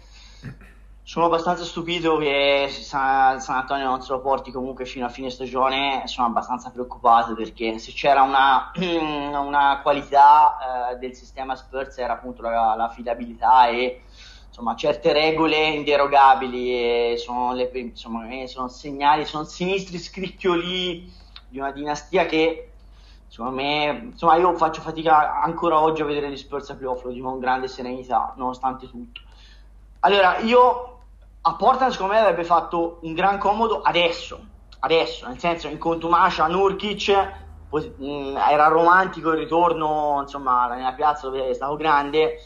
Sono 1.12 1.26
abbastanza 1.26 1.66
stupito 1.66 2.16
che 2.16 2.70
San, 2.70 3.42
San, 3.42 3.58
Antonio 3.58 3.84
non 3.84 4.02
se 4.02 4.14
lo 4.14 4.22
porti 4.22 4.50
comunque 4.50 4.86
fino 4.86 5.06
a 5.06 5.10
fine 5.10 5.30
stagione. 5.30 6.04
Sono 6.06 6.28
abbastanza 6.28 6.70
preoccupato 6.70 7.36
perché 7.36 7.80
se 7.80 7.92
c'era 7.92 8.22
una, 8.22 8.72
una 9.38 9.82
qualità 9.84 10.92
eh, 10.92 10.96
del 11.00 11.14
sistema 11.14 11.58
Spurs 11.58 11.98
era 11.98 12.14
appunto 12.14 12.42
la, 12.44 12.76
l'affidabilità 12.78 13.68
e 13.68 14.04
insomma 14.48 14.74
certe 14.78 15.12
regole 15.12 15.58
inderogabili. 15.58 17.18
sono, 17.18 17.52
le, 17.56 17.70
insomma, 17.74 18.24
sono 18.46 18.70
segnali, 18.70 19.26
sono 19.26 19.44
sinistri 19.44 19.98
scricchioli 20.00 21.12
di 21.50 21.60
una 21.60 21.72
dinastia 21.72 22.26
che 22.26 22.70
secondo 23.28 23.56
me, 23.56 24.12
insomma, 24.14 24.38
io 24.38 24.56
faccio 24.56 24.80
fatica 24.80 25.42
ancora 25.42 25.78
oggi 25.82 26.04
a 26.04 26.06
vedere 26.06 26.32
gli 26.32 26.38
Spurs 26.38 26.70
a 26.70 26.76
playoff, 26.76 27.04
lo 27.04 27.12
dico 27.12 27.32
con 27.32 27.40
grande 27.40 27.68
serenità, 27.68 28.34
nonostante 28.38 28.90
tutto. 28.90 29.20
Allora, 30.04 30.38
io 30.38 30.92
a 31.44 31.56
Portland 31.56 31.92
secondo 31.92 32.14
me 32.14 32.20
avrebbe 32.20 32.44
fatto 32.44 33.00
un 33.02 33.14
gran 33.14 33.38
comodo 33.38 33.82
adesso, 33.82 34.40
adesso, 34.80 35.28
nel 35.28 35.40
senso 35.40 35.68
in 35.68 35.78
contumacia 35.78 36.48
Nurkic 36.48 37.10
mh, 37.70 38.38
era 38.50 38.68
romantico 38.68 39.32
il 39.32 39.38
ritorno, 39.38 40.20
insomma, 40.22 40.68
nella 40.68 40.94
piazza 40.94 41.28
dove 41.28 41.50
è 41.50 41.54
stato 41.54 41.76
grande 41.76 42.38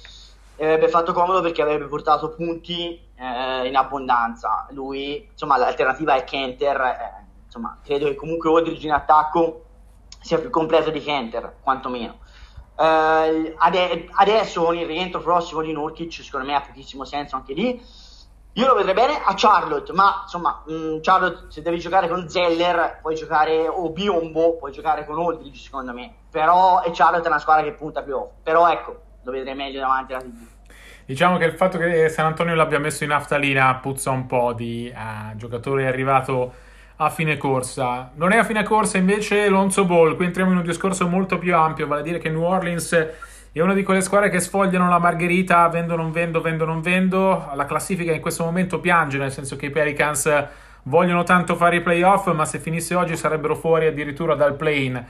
e 0.56 0.66
avrebbe 0.66 0.88
fatto 0.88 1.12
comodo 1.12 1.42
perché 1.42 1.62
avrebbe 1.62 1.88
portato 1.88 2.30
punti 2.34 2.98
eh, 3.16 3.68
in 3.68 3.76
abbondanza. 3.76 4.68
Lui, 4.70 5.28
insomma, 5.32 5.58
l'alternativa 5.58 6.16
è 6.16 6.24
Kenter, 6.24 6.80
eh, 6.82 7.26
insomma, 7.46 7.78
credo 7.84 8.06
che 8.06 8.16
comunque 8.16 8.50
Aldridge 8.50 8.86
in 8.86 8.94
attacco 8.94 9.64
sia 10.22 10.40
più 10.40 10.50
completo 10.50 10.92
di 10.92 11.02
Kenter, 11.02 11.58
quantomeno. 11.62 12.20
Uh, 12.78 13.54
ade- 13.58 14.10
adesso 14.16 14.66
con 14.66 14.78
il 14.78 14.86
rientro 14.86 15.22
prossimo 15.22 15.62
di 15.62 15.72
Nurkic, 15.72 16.12
secondo 16.12 16.46
me 16.46 16.56
ha 16.56 16.62
pochissimo 16.62 17.06
senso 17.06 17.36
anche 17.36 17.54
lì. 17.54 17.82
Io 18.58 18.68
lo 18.68 18.76
vedrei 18.76 18.94
bene 18.94 19.20
a 19.22 19.34
Charlotte, 19.36 19.92
ma 19.92 20.22
insomma, 20.24 20.64
mh, 20.66 20.74
mm, 20.74 20.98
Charlotte 21.02 21.46
se 21.50 21.62
devi 21.62 21.78
giocare 21.78 22.08
con 22.08 22.30
Zeller, 22.30 23.00
puoi 23.02 23.14
giocare 23.14 23.68
o 23.68 23.90
Biombo, 23.90 24.56
puoi 24.56 24.72
giocare 24.72 25.06
con 25.06 25.20
Aldridge, 25.20 25.60
secondo 25.60 25.92
me. 25.92 26.14
Però 26.32 26.82
e 26.82 26.92
Charlotte 26.94 27.26
è 27.26 27.30
una 27.30 27.40
squadra 27.40 27.64
che 27.64 27.74
punta 27.74 28.02
più 28.02 28.16
off. 28.16 28.32
Però 28.44 28.72
ecco, 28.72 29.02
lo 29.24 29.32
vedrei 29.32 29.56
meglio 29.56 29.82
davanti 29.82 30.14
alla 30.14 30.22
TV. 30.22 30.48
Diciamo 31.06 31.36
che 31.38 31.44
il 31.44 31.52
fatto 31.52 31.78
che 31.78 32.08
San 32.08 32.28
Antonio 32.28 32.56
l'abbia 32.56 32.80
messo 32.80 33.04
in 33.04 33.10
naftalina 33.10 33.76
puzza 33.76 34.12
un 34.12 34.26
po' 34.26 34.54
di 34.54 34.90
uh, 34.96 35.36
giocatore 35.36 35.86
arrivato 35.88 36.54
a 36.96 37.10
fine 37.10 37.36
corsa. 37.36 38.12
Non 38.16 38.32
è 38.32 38.38
a 38.38 38.46
fine 38.46 38.64
corsa 38.64 38.98
invece 38.98 39.50
Lonzo 39.50 39.84
Ball, 39.84 40.16
qui 40.16 40.26
entriamo 40.26 40.52
in 40.52 40.58
un 40.60 40.64
discorso 40.64 41.08
molto 41.10 41.38
più 41.38 41.54
ampio, 41.54 41.88
vale 41.88 42.00
a 42.00 42.04
dire 42.04 42.20
che 42.20 42.30
New 42.30 42.44
Orleans 42.44 43.34
è 43.60 43.62
una 43.62 43.74
di 43.74 43.84
quelle 43.84 44.02
squadre 44.02 44.30
che 44.30 44.42
sfogliano 44.42 44.90
la 44.90 45.00
margherita, 45.00 45.66
vendo 45.70 45.96
non 45.96 46.12
vendo, 46.12 46.42
vendo 46.42 46.66
non 46.66 46.82
vendo, 46.82 47.52
la 47.54 47.64
classifica 47.64 48.12
in 48.12 48.20
questo 48.20 48.44
momento 48.44 48.82
piange, 48.82 49.18
nel 49.18 49.32
senso 49.32 49.56
che 49.56 49.68
i 49.68 49.70
Pelicans 49.70 50.48
vogliono 50.84 51.24
tanto 51.24 51.56
fare 51.56 51.78
i 51.78 51.82
playoff, 51.82 52.30
ma 52.34 52.44
se 52.44 52.60
finisse 52.60 52.96
oggi 52.96 53.16
sarebbero 53.16 53.56
fuori 53.56 53.86
addirittura 53.86 54.36
dal 54.36 54.58
play-in. 54.58 55.02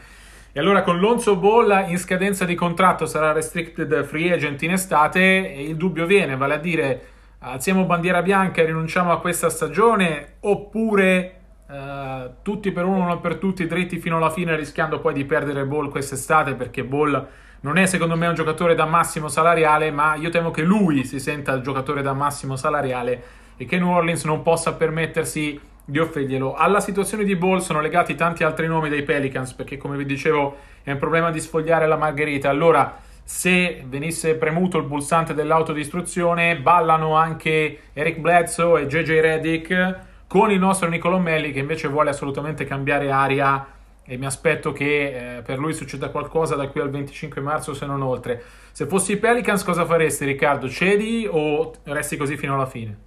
E 0.51 0.59
allora 0.59 0.83
con 0.83 0.99
Lonzo 0.99 1.37
Ball 1.37 1.85
in 1.89 1.97
scadenza 1.97 2.45
di 2.45 2.53
contratto 2.53 3.07
sarà 3.07 3.31
restricted 3.31 4.03
free 4.03 4.31
agent 4.31 4.61
in 4.61 4.73
estate 4.73 5.51
e 5.51 5.63
il 5.63 5.75
dubbio 5.75 6.05
viene, 6.05 6.37
vale 6.37 6.53
a 6.53 6.59
dire 6.59 7.07
alziamo 7.39 7.85
bandiera 7.85 8.21
bianca 8.21 8.61
e 8.61 8.65
rinunciamo 8.65 9.11
a 9.11 9.19
questa 9.19 9.49
stagione 9.49 10.35
oppure 10.41 11.39
Uh, 11.67 12.43
tutti 12.43 12.71
per 12.71 12.85
uno, 12.85 13.05
uno 13.05 13.19
per 13.19 13.37
tutti, 13.37 13.65
dritti 13.65 13.97
fino 13.97 14.17
alla 14.17 14.29
fine, 14.29 14.55
rischiando 14.55 14.99
poi 14.99 15.15
di 15.15 15.25
perdere 15.25 15.65
Ball 15.65 15.89
quest'estate 15.89 16.53
perché 16.53 16.83
Ball 16.83 17.27
non 17.65 17.77
è 17.77 17.87
secondo 17.87 18.15
me 18.15 18.27
un 18.27 18.35
giocatore 18.35 18.75
da 18.75 18.85
massimo 18.85 19.27
salariale, 19.27 19.89
ma 19.89 20.13
io 20.13 20.29
temo 20.29 20.51
che 20.51 20.61
lui 20.61 21.03
si 21.03 21.19
senta 21.19 21.51
il 21.53 21.63
giocatore 21.63 22.03
da 22.03 22.13
massimo 22.13 22.55
salariale 22.55 23.23
e 23.57 23.65
che 23.65 23.79
New 23.79 23.89
Orleans 23.89 24.23
non 24.25 24.43
possa 24.43 24.73
permettersi 24.73 25.59
di 25.83 25.97
offrirglielo. 25.97 26.53
Alla 26.53 26.79
situazione 26.79 27.23
di 27.23 27.35
Ball 27.35 27.57
sono 27.57 27.81
legati 27.81 28.13
tanti 28.13 28.43
altri 28.43 28.67
nomi 28.67 28.87
dei 28.87 29.01
Pelicans 29.01 29.53
perché 29.53 29.77
come 29.77 29.97
vi 29.97 30.05
dicevo 30.05 30.57
è 30.83 30.91
un 30.91 30.99
problema 30.99 31.31
di 31.31 31.39
sfogliare 31.39 31.87
la 31.87 31.97
margherita. 31.97 32.49
Allora, 32.49 32.99
se 33.23 33.83
venisse 33.87 34.35
premuto 34.35 34.77
il 34.77 34.85
pulsante 34.85 35.33
dell'autodistruzione, 35.33 36.57
ballano 36.57 37.15
anche 37.15 37.79
Eric 37.93 38.19
Bledsoe 38.19 38.83
e 38.83 38.85
JJ 38.85 39.19
Redick 39.21 39.99
con 40.27 40.51
il 40.51 40.59
nostro 40.59 40.87
Nicolo 40.87 41.17
Melli 41.17 41.51
che 41.51 41.59
invece 41.59 41.87
vuole 41.87 42.11
assolutamente 42.11 42.63
cambiare 42.65 43.09
aria 43.09 43.74
e 44.05 44.17
mi 44.17 44.25
aspetto 44.25 44.71
che 44.71 45.37
eh, 45.37 45.41
per 45.41 45.57
lui 45.57 45.73
succeda 45.73 46.09
qualcosa 46.09 46.55
da 46.55 46.67
qui 46.67 46.81
al 46.81 46.89
25 46.89 47.41
marzo 47.41 47.73
se 47.73 47.85
non 47.85 48.01
oltre. 48.01 48.43
Se 48.71 48.85
fossi 48.85 49.13
i 49.13 49.17
Pelicans 49.17 49.63
cosa 49.63 49.85
faresti 49.85 50.25
Riccardo? 50.25 50.69
Cedi 50.69 51.27
o 51.29 51.73
resti 51.83 52.17
così 52.17 52.37
fino 52.37 52.53
alla 52.53 52.67
fine? 52.67 52.97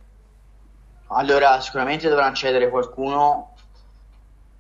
Allora 1.09 1.61
sicuramente 1.61 2.09
dovranno 2.09 2.35
cedere 2.35 2.69
qualcuno 2.69 3.55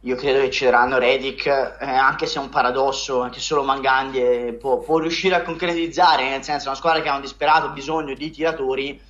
io 0.02 0.14
credo 0.14 0.38
che 0.40 0.50
cederanno 0.50 0.96
Redick, 0.96 1.46
eh, 1.46 1.84
anche 1.84 2.26
se 2.26 2.38
è 2.38 2.42
un 2.42 2.50
paradosso, 2.50 3.20
anche 3.20 3.40
solo 3.40 3.64
Mangandi 3.64 4.56
può, 4.58 4.78
può, 4.78 4.98
riuscire 4.98 5.34
a 5.34 5.42
concretizzare, 5.42 6.28
nel 6.30 6.44
senso 6.44 6.68
una 6.68 6.76
squadra 6.76 7.02
che 7.02 7.08
ha 7.08 7.16
un 7.16 7.20
disperato 7.20 7.70
bisogno 7.70 8.14
di 8.14 8.30
tiratori 8.30 9.00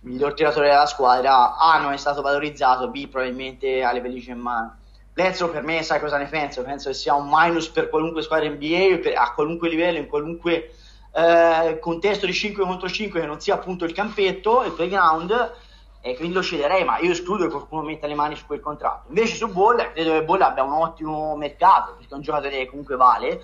miglior 0.00 0.32
tiratore 0.32 0.70
della 0.70 0.86
squadra, 0.86 1.56
A 1.58 1.78
non 1.78 1.92
è 1.92 1.98
stato 1.98 2.22
valorizzato, 2.22 2.88
B 2.88 3.06
probabilmente 3.08 3.82
ha 3.82 3.92
le 3.92 4.00
pellicce 4.00 4.30
in 4.30 4.38
mano. 4.38 4.76
Bledsoe 5.12 5.48
per 5.48 5.62
me 5.62 5.82
sai 5.82 6.00
cosa 6.00 6.16
ne 6.16 6.26
penso? 6.26 6.62
Penso 6.62 6.88
che 6.88 6.94
sia 6.94 7.14
un 7.14 7.28
minus 7.28 7.68
per 7.68 7.88
qualunque 7.88 8.22
squadra 8.22 8.48
NBA, 8.48 8.98
per, 9.02 9.16
a 9.16 9.32
qualunque 9.32 9.68
livello, 9.68 9.98
in 9.98 10.06
qualunque 10.06 10.72
eh, 11.12 11.78
contesto 11.80 12.26
di 12.26 12.32
5 12.32 12.64
contro 12.64 12.88
5 12.88 13.20
che 13.20 13.26
non 13.26 13.40
sia 13.40 13.54
appunto 13.54 13.84
il 13.84 13.92
campetto, 13.92 14.62
il 14.64 14.72
playground, 14.72 15.52
e 16.00 16.16
quindi 16.16 16.34
lo 16.34 16.42
cederei, 16.42 16.84
ma 16.84 16.98
io 16.98 17.10
escludo 17.10 17.44
che 17.44 17.50
qualcuno 17.50 17.82
metta 17.82 18.06
le 18.06 18.14
mani 18.14 18.36
su 18.36 18.46
quel 18.46 18.60
contratto. 18.60 19.08
Invece 19.08 19.34
su 19.34 19.48
Ball, 19.52 19.92
credo 19.92 20.12
che 20.12 20.24
Ball 20.24 20.40
abbia 20.40 20.62
un 20.62 20.72
ottimo 20.72 21.36
mercato, 21.36 21.94
perché 21.96 22.12
è 22.12 22.16
un 22.16 22.22
giocatore 22.22 22.56
che 22.56 22.66
comunque 22.66 22.96
vale, 22.96 23.42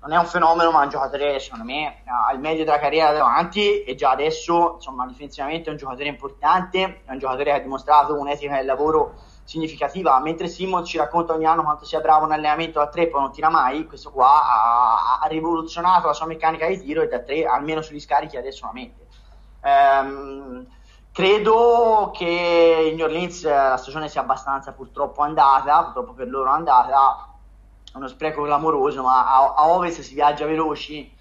non 0.00 0.12
è 0.12 0.16
un 0.16 0.24
fenomeno, 0.24 0.70
ma 0.70 0.80
è 0.80 0.84
un 0.84 0.90
giocatore, 0.90 1.38
secondo 1.40 1.64
me, 1.64 2.02
al 2.30 2.40
medio 2.40 2.64
della 2.64 2.78
carriera 2.78 3.12
davanti 3.12 3.82
e 3.82 3.94
già 3.96 4.10
adesso, 4.10 4.74
insomma, 4.76 5.06
difensivamente 5.06 5.68
è 5.68 5.72
un 5.72 5.78
giocatore 5.78 6.08
importante, 6.08 7.02
è 7.04 7.12
un 7.12 7.18
giocatore 7.18 7.44
che 7.44 7.52
ha 7.52 7.58
dimostrato 7.58 8.18
un'etica 8.18 8.56
del 8.56 8.64
lavoro 8.64 9.14
significativa, 9.50 10.16
mentre 10.20 10.46
Simon 10.46 10.84
ci 10.84 10.96
racconta 10.96 11.32
ogni 11.32 11.44
anno 11.44 11.64
quanto 11.64 11.84
sia 11.84 11.98
bravo 11.98 12.24
in 12.24 12.30
allenamento 12.30 12.78
da 12.78 12.86
tre, 12.86 13.08
poi 13.08 13.20
non 13.20 13.32
tira 13.32 13.50
mai, 13.50 13.84
questo 13.84 14.12
qua 14.12 14.44
ha, 14.44 15.18
ha 15.20 15.26
rivoluzionato 15.26 16.06
la 16.06 16.12
sua 16.12 16.26
meccanica 16.26 16.68
di 16.68 16.80
tiro 16.80 17.02
e 17.02 17.08
da 17.08 17.18
tre, 17.18 17.44
almeno 17.46 17.82
sugli 17.82 17.98
scarichi, 17.98 18.36
adesso 18.36 18.66
la 18.66 18.72
mette. 18.72 19.08
Ehm, 19.62 20.66
credo 21.10 22.12
che 22.14 22.90
in 22.92 22.94
New 22.94 23.06
Orleans 23.06 23.42
la 23.42 23.76
stagione 23.76 24.08
sia 24.08 24.20
abbastanza 24.20 24.70
purtroppo 24.70 25.22
andata, 25.22 25.82
purtroppo 25.82 26.12
per 26.12 26.28
loro 26.28 26.50
andata, 26.50 27.26
uno 27.94 28.06
spreco 28.06 28.44
clamoroso, 28.44 29.02
ma 29.02 29.34
a, 29.34 29.54
a 29.56 29.68
ovest 29.68 30.02
si 30.02 30.14
viaggia 30.14 30.46
veloci. 30.46 31.12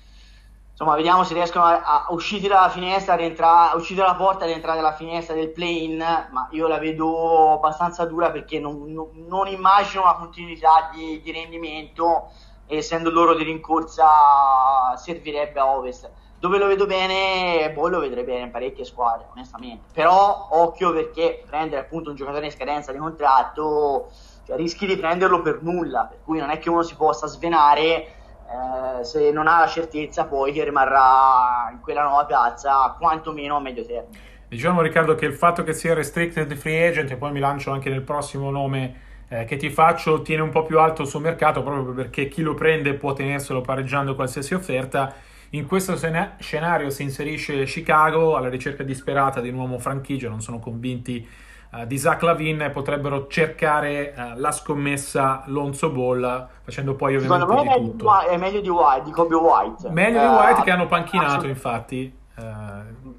Insomma, 0.82 0.96
vediamo 0.96 1.26
se 1.26 1.34
riescono 1.34 1.66
a, 1.66 1.82
a 1.84 2.06
uscire 2.12 2.48
dalla 2.48 2.70
finestra, 2.70 3.16
rientrare, 3.16 3.76
uscire 3.76 4.00
dalla 4.00 4.16
porta 4.16 4.46
e 4.46 4.48
rientrare 4.48 4.80
dalla 4.80 4.94
finestra 4.94 5.36
del 5.36 5.50
play-in, 5.50 5.98
ma 5.98 6.48
io 6.52 6.68
la 6.68 6.78
vedo 6.78 7.52
abbastanza 7.56 8.06
dura 8.06 8.32
perché 8.32 8.62
non, 8.62 8.86
non, 8.94 9.10
non 9.28 9.48
immagino 9.48 10.04
una 10.04 10.16
continuità 10.16 10.90
di, 10.94 11.20
di 11.22 11.34
rendimento, 11.34 12.32
essendo 12.66 13.12
loro 13.12 13.36
di 13.36 13.44
rincorsa 13.44 14.96
servirebbe 14.96 15.60
a 15.60 15.68
ovest. 15.68 16.10
dove 16.40 16.58
lo 16.58 16.68
vedo 16.68 16.86
bene, 16.86 17.72
poi 17.72 17.92
lo 17.92 18.00
vedrei 18.00 18.24
bene 18.24 18.44
in 18.44 18.52
parecchie 18.52 18.86
squadre, 18.86 19.28
onestamente. 19.34 19.90
Però 19.92 20.48
occhio 20.52 20.94
perché 20.94 21.44
prendere 21.46 21.82
appunto 21.82 22.10
un 22.10 22.16
giocatore 22.16 22.46
in 22.46 22.52
scadenza 22.54 22.94
di 22.94 23.00
contratto, 23.00 24.12
cioè, 24.46 24.56
rischi 24.56 24.86
di 24.86 24.96
prenderlo 24.96 25.42
per 25.42 25.62
nulla, 25.62 26.06
per 26.06 26.20
cui 26.24 26.40
non 26.40 26.52
è 26.52 26.58
che 26.58 26.70
uno 26.70 26.84
si 26.84 26.96
possa 26.96 27.28
svenare 27.28 28.14
eh, 28.50 29.04
se 29.04 29.32
non 29.32 29.48
ha 29.48 29.60
la 29.60 29.68
certezza 29.68 30.26
poi 30.26 30.52
che 30.52 30.64
rimarrà 30.64 31.70
in 31.72 31.80
quella 31.80 32.04
nuova 32.04 32.26
piazza, 32.26 32.96
quantomeno 32.98 33.58
a 33.58 33.60
medio 33.60 33.86
termine. 33.86 34.28
Diciamo 34.48 34.82
Riccardo 34.82 35.14
che 35.16 35.26
il 35.26 35.34
fatto 35.34 35.64
che 35.64 35.74
sia 35.74 35.94
restricted 35.94 36.54
free 36.56 36.88
agent, 36.88 37.12
e 37.12 37.16
poi 37.16 37.32
mi 37.32 37.40
lancio 37.40 37.72
anche 37.72 37.90
nel 37.90 38.02
prossimo 38.02 38.50
nome 38.50 39.08
eh, 39.30 39.46
che 39.46 39.58
ti 39.58 39.70
faccio, 39.70 40.22
tiene 40.24 40.42
un 40.42 40.50
po' 40.50 40.64
più 40.64 40.80
alto 40.80 41.04
il 41.04 41.08
suo 41.08 41.20
mercato 41.20 41.62
proprio 41.62 41.94
perché 41.94 42.28
chi 42.28 42.42
lo 42.42 42.56
prende 42.56 42.96
può 42.96 43.14
tenerselo 43.14 43.62
pareggiando 43.62 44.16
qualsiasi 44.16 44.56
offerta 44.56 45.14
in 45.52 45.66
questo 45.66 45.98
scenario 45.98 46.90
si 46.92 47.02
inserisce 47.02 47.64
Chicago 47.64 48.36
alla 48.36 48.50
ricerca 48.50 48.84
disperata 48.84 49.42
di 49.42 49.50
un 49.50 49.56
uomo 49.56 49.80
franchigia, 49.80 50.30
non 50.30 50.42
sono 50.42 50.60
convinti 50.60 51.28
uh, 51.72 51.86
di 51.86 51.98
Zach 51.98 52.22
Lavin 52.22 52.70
potrebbero 52.74 53.28
cercare 53.28 54.14
uh, 54.16 54.40
la 54.40 54.52
scommessa 54.52 55.44
Lonzo 55.48 55.90
Ball 55.90 56.48
facendo 56.64 56.96
poi 56.96 57.16
ovviamente 57.16 57.48
Secondo 57.48 57.70
me 57.70 57.80
di 57.80 57.86
tutto. 57.92 58.22
È 58.22 58.38
meglio 58.38 58.62
di 58.62 58.70
White, 58.70 59.04
di 59.04 59.12
Kobe 59.12 59.36
White. 59.36 59.90
Meglio 59.90 60.20
uh, 60.20 60.22
di 60.22 60.28
White 60.28 60.62
che 60.64 60.72
hanno 60.72 60.88
panchinato 60.88 61.48
infatti 61.48 62.18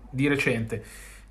di 0.09 0.29
recente. 0.29 0.83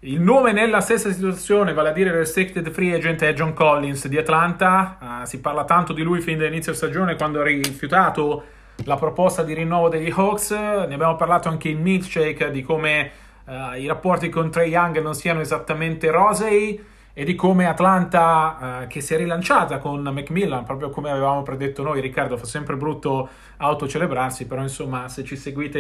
Il 0.02 0.22
nome 0.22 0.52
nella 0.52 0.80
stessa 0.80 1.12
situazione, 1.12 1.74
vale 1.74 1.90
a 1.90 1.92
dire 1.92 2.12
restricted 2.12 2.70
free 2.70 2.94
agent, 2.94 3.24
è 3.24 3.34
John 3.34 3.54
Collins 3.54 4.08
di 4.08 4.18
Atlanta. 4.18 5.24
si 5.24 5.42
parla 5.42 5.66
tanto 5.66 5.92
di 5.92 6.04
lui 6.04 6.22
fin 6.22 6.38
dall'inizio 6.38 6.74
stagione 6.74 7.16
quando 7.16 7.42
ha 7.42 7.44
rifiutato 7.44 8.44
la 8.86 8.96
proposta 8.96 9.44
di 9.44 9.54
rinnovo 9.54 9.90
degli 9.90 10.12
Hawks, 10.16 10.52
ne 10.52 10.94
abbiamo 10.94 11.16
parlato 11.16 11.50
anche 11.50 11.70
in 11.70 11.82
Milkshake 11.82 12.52
di 12.52 12.62
come 12.62 13.12
uh, 13.46 13.74
i 13.78 13.88
rapporti 13.88 14.30
con 14.30 14.50
Trey 14.50 14.70
Young 14.70 15.02
non 15.02 15.16
siano 15.16 15.42
esattamente 15.42 16.10
rosei 16.12 16.98
e 17.20 17.26
di 17.26 17.36
come 17.36 17.66
Atlanta, 17.68 18.84
uh, 18.84 18.88
che 18.88 19.02
si 19.02 19.14
è 19.14 19.18
rilanciata 19.18 19.80
con 19.80 20.02
Macmillan, 20.02 20.64
proprio 20.64 20.90
come 20.90 21.12
avevamo 21.12 21.44
predetto 21.44 21.84
noi, 21.84 22.00
Riccardo, 22.00 22.38
fa 22.38 22.46
sempre 22.46 22.78
brutto 22.78 23.28
autocelebrarsi, 23.58 24.48
però 24.48 24.62
insomma 24.62 25.10
se 25.10 25.26
ci 25.26 25.36
seguite 25.36 25.80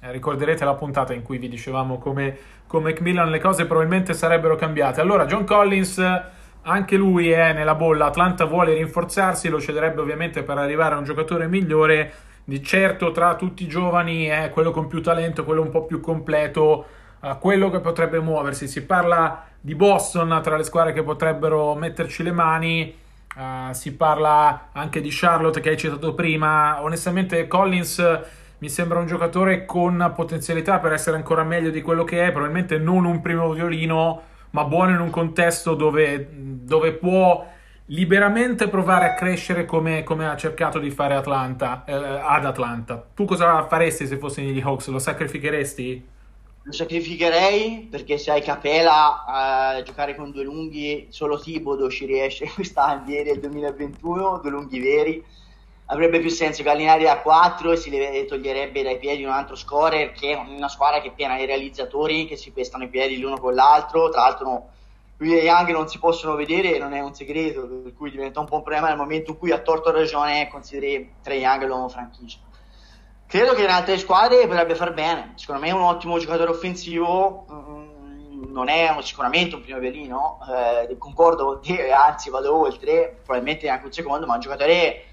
eh, 0.00 0.10
ricorderete 0.10 0.64
la 0.64 0.72
puntata 0.72 1.12
in 1.12 1.20
cui 1.20 1.36
vi 1.36 1.50
dicevamo 1.50 1.98
come 1.98 2.34
con 2.66 2.82
Macmillan 2.82 3.28
le 3.28 3.40
cose 3.40 3.66
probabilmente 3.66 4.14
sarebbero 4.14 4.56
cambiate. 4.56 5.02
Allora, 5.02 5.26
John 5.26 5.44
Collins, 5.44 6.02
anche 6.62 6.96
lui 6.96 7.28
è 7.28 7.52
nella 7.52 7.74
bolla, 7.74 8.06
Atlanta 8.06 8.46
vuole 8.46 8.72
rinforzarsi, 8.72 9.50
lo 9.50 9.60
cederebbe 9.60 10.00
ovviamente 10.00 10.42
per 10.42 10.56
arrivare 10.56 10.94
a 10.94 10.96
un 10.96 11.04
giocatore 11.04 11.46
migliore 11.46 12.10
di 12.42 12.62
certo 12.62 13.12
tra 13.12 13.34
tutti 13.34 13.64
i 13.64 13.68
giovani 13.68 14.24
è 14.24 14.48
quello 14.48 14.70
con 14.70 14.86
più 14.86 15.02
talento, 15.02 15.44
quello 15.44 15.60
un 15.60 15.68
po' 15.68 15.84
più 15.84 16.00
completo, 16.00 16.86
uh, 17.20 17.36
quello 17.38 17.68
che 17.68 17.80
potrebbe 17.80 18.18
muoversi. 18.18 18.66
Si 18.66 18.86
parla 18.86 19.44
di 19.60 19.74
Boston 19.74 20.40
tra 20.42 20.56
le 20.56 20.64
squadre 20.64 20.92
che 20.92 21.02
potrebbero 21.02 21.74
metterci 21.74 22.22
le 22.22 22.32
mani. 22.32 22.96
Uh, 23.36 23.72
si 23.72 23.94
parla 23.94 24.70
anche 24.72 25.00
di 25.00 25.08
Charlotte 25.12 25.60
che 25.60 25.70
hai 25.70 25.76
citato 25.76 26.14
prima. 26.14 26.82
Onestamente, 26.82 27.46
Collins 27.46 28.20
mi 28.58 28.68
sembra 28.68 28.98
un 28.98 29.06
giocatore 29.06 29.64
con 29.64 30.12
potenzialità 30.14 30.78
per 30.78 30.92
essere 30.92 31.16
ancora 31.16 31.44
meglio 31.44 31.70
di 31.70 31.80
quello 31.82 32.04
che 32.04 32.26
è. 32.26 32.30
Probabilmente 32.30 32.78
non 32.78 33.04
un 33.04 33.20
primo 33.20 33.50
violino, 33.52 34.22
ma 34.50 34.64
buono 34.64 34.90
in 34.90 35.00
un 35.00 35.10
contesto 35.10 35.74
dove, 35.74 36.28
dove 36.32 36.92
può 36.92 37.46
liberamente 37.86 38.68
provare 38.68 39.06
a 39.06 39.14
crescere 39.14 39.64
come, 39.64 40.02
come 40.04 40.28
ha 40.28 40.36
cercato 40.36 40.78
di 40.78 40.90
fare 40.90 41.14
Atlanta, 41.14 41.84
eh, 41.86 41.92
ad 41.92 42.44
Atlanta. 42.44 43.04
Tu 43.14 43.24
cosa 43.24 43.66
faresti 43.66 44.06
se 44.06 44.16
fossi 44.16 44.42
negli 44.44 44.60
Hawks? 44.60 44.88
Lo 44.88 44.98
sacrificheresti? 44.98 46.09
Lo 46.62 46.72
sacrificherei 46.72 47.88
perché 47.90 48.18
se 48.18 48.30
hai 48.30 48.42
Capela 48.42 49.24
a 49.24 49.82
giocare 49.82 50.14
con 50.14 50.30
due 50.30 50.44
lunghi, 50.44 51.06
solo 51.08 51.40
Tibodo 51.40 51.88
ci 51.88 52.04
riesce 52.04 52.50
quest'anno 52.52 53.04
nel 53.06 53.40
2021, 53.40 54.40
due 54.42 54.50
lunghi 54.50 54.78
veri. 54.78 55.24
Avrebbe 55.86 56.20
più 56.20 56.28
senso 56.28 56.62
che 56.62 56.68
allenare 56.68 57.08
a 57.08 57.20
4 57.20 57.72
e 57.72 57.76
si 57.76 57.90
toglierebbe 58.28 58.82
dai 58.82 58.98
piedi 58.98 59.24
un 59.24 59.30
altro 59.30 59.56
scorer 59.56 60.12
che 60.12 60.34
una 60.34 60.68
squadra 60.68 61.00
che 61.00 61.08
è 61.08 61.12
piena 61.12 61.36
di 61.36 61.46
realizzatori 61.46 62.26
che 62.26 62.36
si 62.36 62.52
pestano 62.52 62.84
i 62.84 62.88
piedi 62.88 63.18
l'uno 63.18 63.38
con 63.38 63.54
l'altro. 63.54 64.10
Tra 64.10 64.20
l'altro 64.20 64.46
no, 64.46 64.68
lui 65.16 65.36
e 65.36 65.42
Young 65.42 65.70
non 65.70 65.88
si 65.88 65.98
possono 65.98 66.36
vedere 66.36 66.78
non 66.78 66.92
è 66.92 67.00
un 67.00 67.14
segreto, 67.14 67.66
per 67.66 67.94
cui 67.94 68.10
diventa 68.10 68.38
un 68.38 68.46
po' 68.46 68.56
un 68.56 68.62
problema 68.62 68.88
nel 68.88 68.98
momento 68.98 69.32
in 69.32 69.38
cui 69.38 69.50
a 69.50 69.58
torto 69.58 69.90
ragione 69.90 70.46
consideri 70.48 71.14
Trey 71.22 71.40
Young 71.40 71.64
l'uomo 71.64 71.88
franchigia. 71.88 72.38
Credo 73.30 73.54
che 73.54 73.62
in 73.62 73.70
altre 73.70 73.96
squadre 73.96 74.44
potrebbe 74.48 74.74
far 74.74 74.92
bene, 74.92 75.34
secondo 75.36 75.60
me 75.60 75.68
è 75.68 75.72
un 75.72 75.82
ottimo 75.82 76.18
giocatore 76.18 76.50
offensivo, 76.50 77.46
mm, 77.48 78.50
non 78.50 78.68
è 78.68 78.92
sicuramente 79.02 79.54
un 79.54 79.62
primo 79.62 79.78
velino, 79.78 80.40
eh, 80.48 80.98
concordo 80.98 81.44
con 81.44 81.62
te, 81.62 81.92
anzi 81.92 82.28
vado 82.28 82.56
oltre, 82.56 83.20
probabilmente 83.22 83.66
neanche 83.66 83.86
un 83.86 83.92
secondo, 83.92 84.26
ma 84.26 84.34
un 84.34 84.40
giocatore 84.40 85.04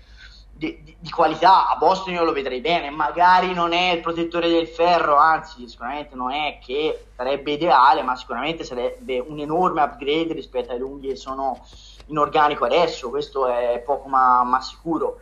di, 0.52 0.82
di, 0.84 0.96
di, 0.98 1.10
qualità. 1.12 1.70
A 1.70 1.76
Boston 1.76 2.14
io 2.14 2.24
lo 2.24 2.32
vedrei 2.32 2.60
bene, 2.60 2.90
magari 2.90 3.54
non 3.54 3.72
è 3.72 3.92
il 3.92 4.02
protettore 4.02 4.50
del 4.50 4.68
ferro, 4.68 5.16
anzi 5.18 5.68
sicuramente 5.68 6.16
non 6.16 6.32
è 6.32 6.58
che 6.60 7.10
sarebbe 7.16 7.52
ideale, 7.52 8.02
ma 8.02 8.16
sicuramente 8.16 8.64
sarebbe 8.64 9.20
un 9.20 9.38
enorme 9.38 9.84
upgrade 9.84 10.34
rispetto 10.34 10.72
ai 10.72 10.80
lunghi 10.80 11.10
che 11.10 11.16
sono 11.16 11.64
in 12.08 12.18
organico 12.18 12.66
adesso, 12.66 13.12
questo 13.12 13.46
è 13.46 13.78
poco 13.86 14.08
ma, 14.08 14.44
ma 14.44 14.60
sicuro. 14.60 15.20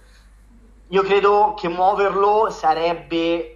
Io 0.89 1.01
credo 1.01 1.55
che 1.55 1.67
muoverlo 1.67 2.51
sarebbe 2.51 3.55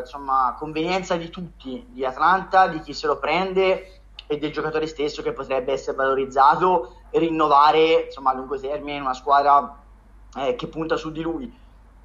insomma 0.00 0.54
convenienza 0.58 1.16
di 1.16 1.28
tutti, 1.28 1.86
di 1.90 2.06
Atlanta, 2.06 2.68
di 2.68 2.80
chi 2.80 2.94
se 2.94 3.06
lo 3.06 3.18
prende 3.18 4.00
e 4.26 4.38
del 4.38 4.50
giocatore 4.50 4.86
stesso 4.86 5.20
che 5.20 5.32
potrebbe 5.32 5.72
essere 5.72 5.94
valorizzato 5.94 6.94
e 7.10 7.18
rinnovare 7.18 8.04
insomma, 8.06 8.30
a 8.30 8.34
lungo 8.34 8.58
termine 8.58 8.96
in 8.96 9.02
una 9.02 9.12
squadra 9.12 9.76
eh, 10.36 10.54
che 10.54 10.68
punta 10.68 10.96
su 10.96 11.12
di 11.12 11.20
lui. 11.20 11.54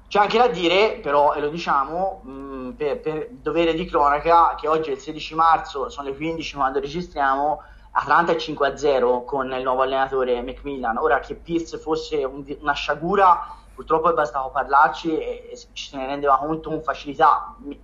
C'è 0.08 0.18
anche 0.18 0.36
da 0.36 0.48
dire, 0.48 0.98
però, 1.02 1.32
e 1.32 1.40
lo 1.40 1.48
diciamo, 1.48 2.20
mh, 2.22 2.30
mm, 2.30 2.70
per, 2.72 3.00
per, 3.00 3.28
dovere 3.30 3.72
di 3.72 3.86
cronaca, 3.86 4.56
che 4.56 4.68
oggi 4.68 4.90
è 4.90 4.92
il 4.92 5.00
16 5.00 5.34
marzo, 5.34 5.88
sono 5.88 6.08
le 6.08 6.14
15 6.14 6.54
quando 6.54 6.80
registriamo, 6.80 7.62
Atlanta 7.92 8.32
è 8.32 8.36
5-0 8.36 9.24
con 9.24 9.50
il 9.50 9.62
nuovo 9.62 9.82
allenatore 9.82 10.42
Macmillan. 10.42 10.98
Ora 10.98 11.18
che 11.20 11.34
Pierce 11.34 11.78
fosse 11.78 12.24
un, 12.24 12.44
una 12.60 12.74
sciagura, 12.74 13.55
purtroppo 13.76 14.12
bastava 14.14 14.48
parlarci 14.48 15.16
e, 15.16 15.50
e 15.52 15.58
ci 15.74 15.90
se 15.90 15.96
ne 15.98 16.06
rendeva 16.06 16.38
conto 16.38 16.70
con 16.70 16.82
facilità. 16.82 17.54
Mi, 17.58 17.78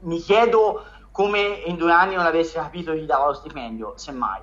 mi, 0.00 0.18
chiedo 0.18 0.84
come 1.12 1.38
in 1.38 1.76
due 1.76 1.92
anni 1.92 2.16
non 2.16 2.26
avesse 2.26 2.58
capito 2.58 2.92
chi 2.92 3.06
dava 3.06 3.26
lo 3.26 3.32
stipendio, 3.32 3.92
semmai. 3.96 4.40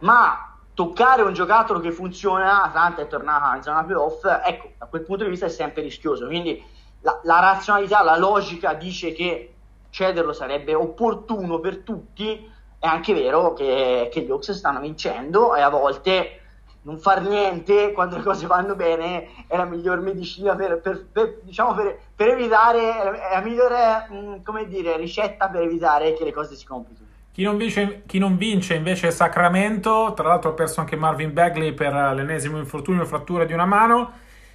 Ma 0.00 0.54
toccare 0.74 1.22
un 1.22 1.32
giocattolo 1.32 1.80
che 1.80 1.90
funziona, 1.90 2.64
Atlanta 2.64 3.02
è 3.02 3.08
tornata 3.08 3.56
in 3.56 3.62
zona 3.62 3.82
playoff, 3.82 4.24
ecco, 4.44 4.72
da 4.76 4.86
quel 4.86 5.02
punto 5.02 5.24
di 5.24 5.30
vista 5.30 5.46
è 5.46 5.50
sempre 5.50 5.80
rischioso. 5.80 6.26
Quindi 6.26 6.62
la, 7.00 7.18
la 7.22 7.40
razionalità, 7.40 8.02
la 8.02 8.18
logica 8.18 8.74
dice 8.74 9.12
che 9.12 9.54
cederlo 9.88 10.34
sarebbe 10.34 10.74
opportuno 10.74 11.58
per 11.58 11.78
tutti. 11.78 12.52
È 12.78 12.86
anche 12.86 13.14
vero 13.14 13.54
che, 13.54 14.08
che 14.12 14.20
gli 14.20 14.30
Hawks 14.30 14.52
stanno 14.52 14.78
vincendo 14.78 15.56
e 15.56 15.62
a 15.62 15.68
volte 15.68 16.42
non 16.82 16.98
far 16.98 17.22
niente 17.22 17.92
quando 17.92 18.16
le 18.16 18.22
cose 18.22 18.46
vanno 18.46 18.74
bene 18.74 19.28
è 19.46 19.56
la 19.56 19.64
miglior 19.64 20.00
medicina 20.00 20.54
per, 20.54 20.80
per, 20.80 21.06
per, 21.10 21.40
diciamo 21.42 21.74
per, 21.74 21.98
per 22.14 22.28
evitare, 22.28 23.28
è 23.28 23.34
la 23.34 23.40
migliore 23.40 24.08
mm, 24.10 24.34
come 24.44 24.66
dire, 24.66 24.96
ricetta 24.96 25.48
per 25.48 25.62
evitare 25.62 26.14
che 26.14 26.24
le 26.24 26.32
cose 26.32 26.54
si 26.54 26.64
complicano. 26.64 27.06
Chi 27.32 27.44
non, 27.44 27.56
vince, 27.56 28.02
chi 28.06 28.18
non 28.18 28.36
vince 28.36 28.74
invece 28.74 29.08
è 29.08 29.10
Sacramento, 29.10 30.12
tra 30.16 30.26
l'altro 30.26 30.50
ha 30.50 30.54
perso 30.54 30.80
anche 30.80 30.96
Marvin 30.96 31.32
Bagley 31.32 31.72
per 31.72 31.92
l'ennesimo 31.92 32.58
infortunio, 32.58 33.04
frattura 33.04 33.44
di 33.44 33.52
una 33.52 33.64
mano. 33.64 34.12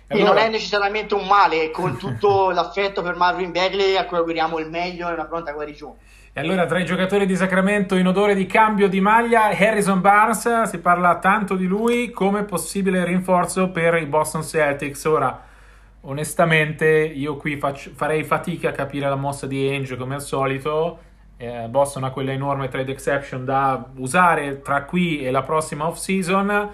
E 0.08 0.16
allora... 0.16 0.34
non 0.34 0.44
è 0.44 0.50
necessariamente 0.50 1.14
un 1.14 1.26
male, 1.26 1.72
con 1.72 1.98
tutto 1.98 2.52
l'affetto 2.52 3.02
per 3.02 3.16
Marvin 3.16 3.54
Bagley 3.54 3.96
a 3.96 4.06
cui 4.06 4.18
auguriamo 4.18 4.60
il 4.60 4.70
meglio 4.70 5.08
e 5.08 5.14
una 5.14 5.26
pronta 5.26 5.54
guarigione. 5.54 5.96
E 6.36 6.40
allora 6.40 6.66
tra 6.66 6.80
i 6.80 6.86
giocatori 6.86 7.26
di 7.26 7.36
Sacramento 7.36 7.96
in 7.96 8.08
odore 8.08 8.34
di 8.34 8.46
cambio 8.48 8.90
di 8.90 9.00
maglia, 9.00 9.50
Harrison 9.50 10.02
Barnes, 10.02 10.64
si 10.64 10.80
parla 10.80 11.20
tanto 11.20 11.56
di 11.56 11.68
lui 11.68 12.10
come 12.10 12.44
possibile 12.44 13.06
rinforzo 13.06 13.70
per 13.70 13.94
i 13.96 14.06
Boston 14.06 14.44
Celtics. 14.44 15.04
Ora, 15.06 15.40
onestamente, 16.02 16.88
io 16.88 17.38
qui 17.38 17.58
faccio, 17.58 17.92
farei 17.94 18.24
fatica 18.24 18.70
a 18.70 18.72
capire 18.72 19.08
la 19.08 19.16
mossa 19.16 19.46
di 19.46 19.68
Ainge 19.68 19.96
come 19.96 20.16
al 20.16 20.22
solito 20.22 21.12
eh, 21.38 21.68
Boston 21.68 22.06
ha 22.06 22.12
quella 22.12 22.32
enorme 22.32 22.70
trade 22.70 22.92
exception 22.92 23.44
da 23.44 23.90
usare 23.98 24.62
tra 24.62 24.84
qui 24.84 25.26
e 25.26 25.32
la 25.32 25.42
prossima 25.42 25.88
off 25.88 25.98
season. 25.98 26.70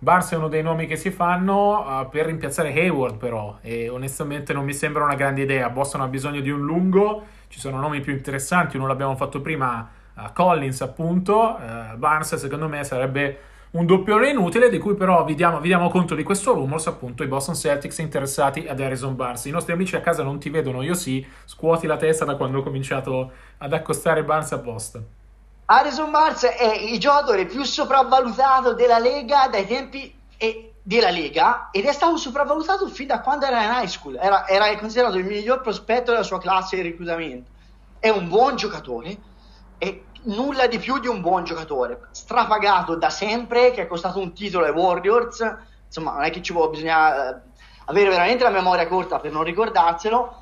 Barnes 0.00 0.30
è 0.30 0.36
uno 0.36 0.48
dei 0.48 0.62
nomi 0.62 0.86
che 0.86 0.96
si 0.96 1.10
fanno 1.10 1.80
uh, 1.80 2.08
per 2.08 2.26
rimpiazzare 2.26 2.68
Hayward 2.68 3.16
però 3.16 3.58
e 3.62 3.88
onestamente 3.88 4.52
non 4.52 4.64
mi 4.64 4.72
sembra 4.72 5.04
una 5.04 5.14
grande 5.14 5.42
idea. 5.42 5.70
Boston 5.70 6.02
ha 6.02 6.08
bisogno 6.08 6.40
di 6.40 6.50
un 6.50 6.60
lungo, 6.60 7.24
ci 7.48 7.60
sono 7.60 7.78
nomi 7.78 8.00
più 8.00 8.12
interessanti, 8.12 8.76
uno 8.76 8.86
l'abbiamo 8.86 9.16
fatto 9.16 9.40
prima, 9.40 9.90
uh, 10.14 10.32
Collins 10.32 10.80
appunto, 10.82 11.58
uh, 11.58 11.96
Barnes 11.96 12.34
secondo 12.36 12.68
me 12.68 12.84
sarebbe 12.84 13.40
un 13.70 13.84
doppione 13.84 14.30
inutile 14.30 14.70
di 14.70 14.78
cui 14.78 14.94
però 14.94 15.24
vi 15.24 15.34
diamo, 15.34 15.60
vi 15.60 15.68
diamo, 15.68 15.90
conto 15.90 16.14
di 16.14 16.22
questo 16.22 16.54
rumors 16.54 16.86
appunto 16.86 17.22
i 17.22 17.26
Boston 17.26 17.54
Celtics 17.54 17.98
interessati 17.98 18.66
ad 18.66 18.80
Harrison 18.80 19.14
Barnes. 19.14 19.44
I 19.44 19.50
nostri 19.50 19.72
amici 19.72 19.94
a 19.94 20.00
casa 20.00 20.22
non 20.22 20.38
ti 20.38 20.48
vedono 20.48 20.82
io 20.82 20.94
sì 20.94 21.26
scuoti 21.44 21.86
la 21.86 21.96
testa 21.96 22.24
da 22.24 22.36
quando 22.36 22.58
ho 22.58 22.62
cominciato 22.62 23.30
ad 23.58 23.72
accostare 23.72 24.24
Barnes 24.24 24.52
a 24.52 24.58
post 24.58 25.02
Harrison 25.66 26.10
Barnes 26.10 26.44
è 26.44 26.74
il 26.90 26.98
giocatore 26.98 27.44
più 27.44 27.62
sopravvalutato 27.62 28.72
della 28.72 28.98
Lega 28.98 29.48
dai 29.48 29.66
tempi 29.66 30.14
della 30.88 31.10
Lega 31.10 31.68
ed 31.70 31.84
è 31.84 31.92
stato 31.92 32.16
sopravvalutato 32.16 32.88
fin 32.88 33.08
da 33.08 33.20
quando 33.20 33.44
era 33.44 33.62
in 33.62 33.70
high 33.82 33.86
school. 33.86 34.16
Era, 34.16 34.48
era 34.48 34.74
considerato 34.78 35.18
il 35.18 35.26
miglior 35.26 35.60
prospetto 35.60 36.12
della 36.12 36.22
sua 36.22 36.38
classe 36.38 36.76
di 36.76 36.82
reclutamento. 36.82 37.50
È 37.98 38.08
un 38.08 38.26
buon 38.26 38.56
giocatore 38.56 39.18
e 39.76 40.04
nulla 40.22 40.66
di 40.66 40.78
più 40.78 40.98
di 40.98 41.06
un 41.06 41.20
buon 41.20 41.44
giocatore, 41.44 42.08
strapagato 42.12 42.96
da 42.96 43.10
sempre, 43.10 43.70
che 43.72 43.82
ha 43.82 43.86
costato 43.86 44.18
un 44.18 44.32
titolo 44.32 44.64
ai 44.64 44.70
Warriors, 44.70 45.56
insomma 45.84 46.12
non 46.12 46.22
è 46.22 46.30
che 46.30 46.40
ci 46.40 46.54
può, 46.54 46.70
bisogna 46.70 47.36
eh, 47.36 47.40
avere 47.84 48.08
veramente 48.08 48.44
la 48.44 48.50
memoria 48.50 48.88
corta 48.88 49.20
per 49.20 49.30
non 49.30 49.42
ricordarselo, 49.42 50.36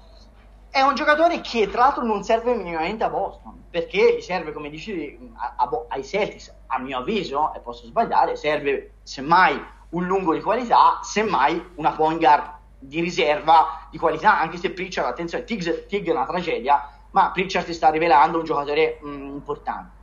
è 0.70 0.80
un 0.80 0.94
giocatore 0.94 1.40
che 1.40 1.68
tra 1.68 1.80
l'altro 1.80 2.04
non 2.04 2.22
serve 2.22 2.54
minimamente 2.54 3.02
a 3.02 3.08
Boston, 3.08 3.64
perché 3.68 4.14
gli 4.16 4.22
serve, 4.22 4.52
come 4.52 4.70
dici, 4.70 5.18
a, 5.34 5.54
a, 5.56 5.68
ai 5.88 6.04
Celtics, 6.04 6.54
a 6.68 6.78
mio 6.78 6.98
avviso, 6.98 7.52
e 7.52 7.58
posso 7.58 7.84
sbagliare, 7.86 8.36
serve 8.36 8.92
semmai 9.02 9.74
un 9.96 10.06
lungo 10.06 10.34
di 10.34 10.42
qualità, 10.42 11.00
semmai 11.02 11.72
una 11.76 11.92
point 11.92 12.18
guard 12.18 12.54
di 12.78 13.00
riserva 13.00 13.88
di 13.90 13.98
qualità, 13.98 14.38
anche 14.38 14.58
se 14.58 14.70
Pritchard, 14.70 15.08
attenzione, 15.08 15.44
Tig, 15.44 15.86
Tig 15.86 16.06
è 16.06 16.10
una 16.10 16.26
tragedia, 16.26 16.88
ma 17.10 17.30
Pritchard 17.30 17.64
si 17.64 17.72
sta 17.72 17.88
rivelando 17.88 18.38
un 18.38 18.44
giocatore 18.44 18.98
mh, 19.00 19.08
mm, 19.08 19.26
importante. 19.28 19.94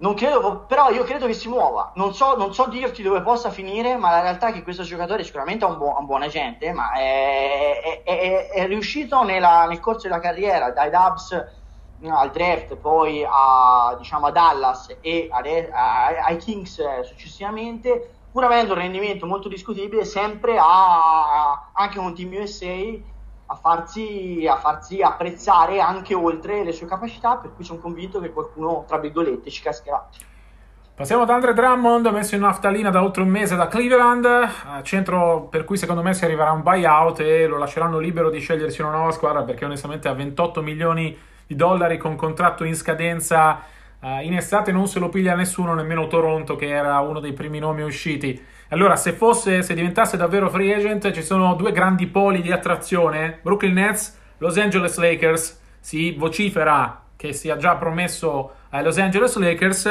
Non 0.00 0.14
credo, 0.14 0.64
però 0.68 0.90
io 0.90 1.02
credo 1.02 1.26
che 1.26 1.32
si 1.32 1.48
muova. 1.48 1.90
Non 1.96 2.14
so, 2.14 2.36
non 2.36 2.54
so, 2.54 2.68
dirti 2.68 3.02
dove 3.02 3.20
possa 3.22 3.50
finire, 3.50 3.96
ma 3.96 4.10
la 4.10 4.20
realtà 4.20 4.48
è 4.48 4.52
che 4.52 4.62
questo 4.62 4.84
giocatore 4.84 5.24
sicuramente 5.24 5.64
è 5.64 5.68
un, 5.68 5.76
buon, 5.76 5.96
un 5.98 6.06
buon 6.06 6.22
agente, 6.22 6.70
ma 6.72 6.92
è, 6.92 7.80
è, 7.80 8.02
è, 8.04 8.48
è 8.50 8.66
riuscito 8.66 9.24
nella, 9.24 9.66
nel 9.66 9.80
corso 9.80 10.06
della 10.06 10.20
carriera, 10.20 10.70
dai 10.70 10.90
Dubs 10.90 11.56
al 12.06 12.30
draft, 12.30 12.76
poi 12.76 13.26
a, 13.28 13.96
diciamo, 13.98 14.26
a 14.26 14.30
Dallas 14.30 14.96
e 15.00 15.28
a, 15.32 15.38
a, 15.38 16.06
ai 16.26 16.36
Kings 16.36 17.00
successivamente, 17.00 18.17
pur 18.30 18.44
avendo 18.44 18.74
un 18.74 18.78
rendimento 18.78 19.26
molto 19.26 19.48
discutibile, 19.48 20.04
sempre 20.04 20.56
a, 20.58 21.70
anche 21.72 21.98
con 21.98 22.14
Team 22.14 22.32
USA 22.40 23.16
a 23.50 23.54
farsi, 23.54 24.46
a 24.48 24.56
farsi 24.56 25.00
apprezzare 25.00 25.80
anche 25.80 26.14
oltre 26.14 26.64
le 26.64 26.72
sue 26.72 26.86
capacità, 26.86 27.36
per 27.36 27.54
cui 27.54 27.64
sono 27.64 27.80
convinto 27.80 28.20
che 28.20 28.30
qualcuno, 28.30 28.84
tra 28.86 28.98
virgolette, 28.98 29.50
ci 29.50 29.62
cascherà. 29.62 30.08
Passiamo 30.98 31.22
ad 31.22 31.30
Andre 31.30 31.54
Drummond, 31.54 32.06
messo 32.08 32.34
in 32.34 32.40
naftalina 32.40 32.90
da 32.90 33.02
oltre 33.02 33.22
un 33.22 33.28
mese 33.28 33.54
da 33.54 33.68
Cleveland, 33.68 34.26
centro 34.82 35.46
per 35.48 35.64
cui 35.64 35.76
secondo 35.76 36.02
me 36.02 36.12
si 36.12 36.24
arriverà 36.24 36.48
a 36.48 36.54
un 36.54 36.62
buyout 36.62 37.20
e 37.20 37.46
lo 37.46 37.56
lasceranno 37.56 38.00
libero 38.00 38.30
di 38.30 38.40
scegliersi 38.40 38.82
una 38.82 38.90
nuova 38.90 39.12
squadra 39.12 39.44
perché 39.44 39.64
onestamente 39.64 40.08
ha 40.08 40.12
28 40.12 40.60
milioni 40.60 41.16
di 41.46 41.54
dollari 41.54 41.98
con 41.98 42.16
contratto 42.16 42.64
in 42.64 42.74
scadenza 42.74 43.60
in 44.00 44.36
estate 44.36 44.70
non 44.70 44.86
se 44.86 44.98
lo 44.98 45.08
piglia 45.08 45.34
nessuno, 45.34 45.74
nemmeno 45.74 46.06
Toronto 46.06 46.54
che 46.54 46.68
era 46.68 46.98
uno 47.00 47.18
dei 47.20 47.32
primi 47.32 47.58
nomi 47.58 47.82
usciti. 47.82 48.40
Allora, 48.68 48.96
se 48.96 49.12
fosse, 49.12 49.62
se 49.62 49.74
diventasse 49.74 50.16
davvero 50.16 50.50
free 50.50 50.74
agent, 50.74 51.10
ci 51.10 51.22
sono 51.22 51.54
due 51.54 51.72
grandi 51.72 52.06
poli 52.06 52.40
di 52.40 52.52
attrazione: 52.52 53.38
Brooklyn 53.42 53.72
Nets, 53.72 54.16
Los 54.38 54.56
Angeles 54.56 54.96
Lakers. 54.98 55.60
Si 55.80 56.12
vocifera 56.12 57.02
che 57.16 57.32
sia 57.32 57.56
già 57.56 57.76
promesso 57.76 58.52
ai 58.70 58.84
Los 58.84 58.98
Angeles 58.98 59.36
Lakers. 59.36 59.90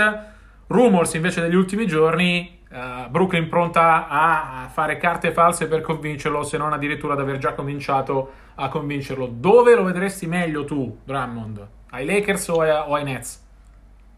Rumors 0.67 1.13
invece 1.13 1.41
negli 1.41 1.56
ultimi 1.56 1.88
giorni, 1.88 2.60
uh, 2.70 3.10
Brooklyn 3.10 3.48
pronta 3.48 4.08
a 4.10 4.70
fare 4.70 4.98
carte 4.98 5.32
false 5.32 5.67
per 5.67 5.82
convincerlo, 5.82 6.43
se 6.43 6.58
non 6.58 6.74
addirittura 6.74 7.13
ad 7.13 7.22
aver 7.22 7.38
già 7.38 7.54
cominciato 7.54 8.32
a 8.56 8.67
convincerlo. 8.67 9.28
Dove 9.32 9.76
lo 9.76 9.84
vedresti 9.84 10.28
meglio 10.28 10.65
tu, 10.65 11.00
Drummond? 11.04 11.67
Ai 11.91 12.06
Lakers 12.06 12.48
o, 12.50 12.62
a, 12.62 12.89
o 12.89 12.96
ai 12.96 13.04
Nets? 13.06 13.47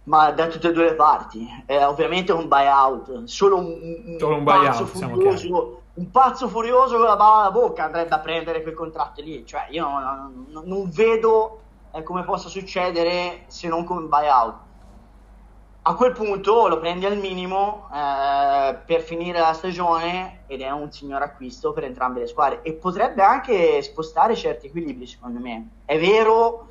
Ma 0.03 0.31
da 0.31 0.47
tutte 0.47 0.69
e 0.69 0.71
due 0.73 0.85
le 0.85 0.95
parti. 0.95 1.47
È 1.65 1.85
ovviamente 1.85 2.31
un 2.31 2.47
buyout, 2.47 3.23
solo 3.25 3.57
un, 3.57 4.15
solo 4.17 4.35
un 4.35 4.43
pazzo 4.43 4.85
furioso, 4.85 5.81
un 5.93 6.11
pazzo 6.11 6.47
furioso 6.47 6.97
con 6.97 7.05
la 7.05 7.15
bava 7.15 7.39
alla 7.41 7.51
bocca 7.51 7.85
andrebbe 7.85 8.15
a 8.15 8.19
prendere 8.19 8.61
quel 8.63 8.73
contratto 8.73 9.21
lì. 9.21 9.45
Cioè, 9.45 9.67
io 9.69 9.87
non, 9.87 10.45
non, 10.49 10.63
non 10.65 10.89
vedo 10.89 11.61
eh, 11.91 12.03
come 12.03 12.23
possa 12.23 12.49
succedere 12.49 13.43
se 13.47 13.67
non 13.67 13.83
come 13.83 14.07
buyout. 14.07 14.67
A 15.81 15.95
quel 15.95 16.11
punto 16.11 16.67
lo 16.67 16.77
prendi 16.77 17.05
al 17.05 17.17
minimo 17.17 17.89
eh, 17.93 18.77
per 18.85 19.01
finire 19.01 19.39
la 19.39 19.53
stagione 19.53 20.41
ed 20.45 20.61
è 20.61 20.69
un 20.69 20.91
signor 20.91 21.21
acquisto 21.21 21.71
per 21.71 21.85
entrambe 21.85 22.19
le 22.19 22.27
squadre 22.27 22.61
e 22.63 22.73
potrebbe 22.73 23.23
anche 23.23 23.81
spostare 23.81 24.35
certi 24.35 24.67
equilibri 24.67 25.07
secondo 25.07 25.39
me. 25.39 25.69
È 25.85 25.97
vero 25.97 26.67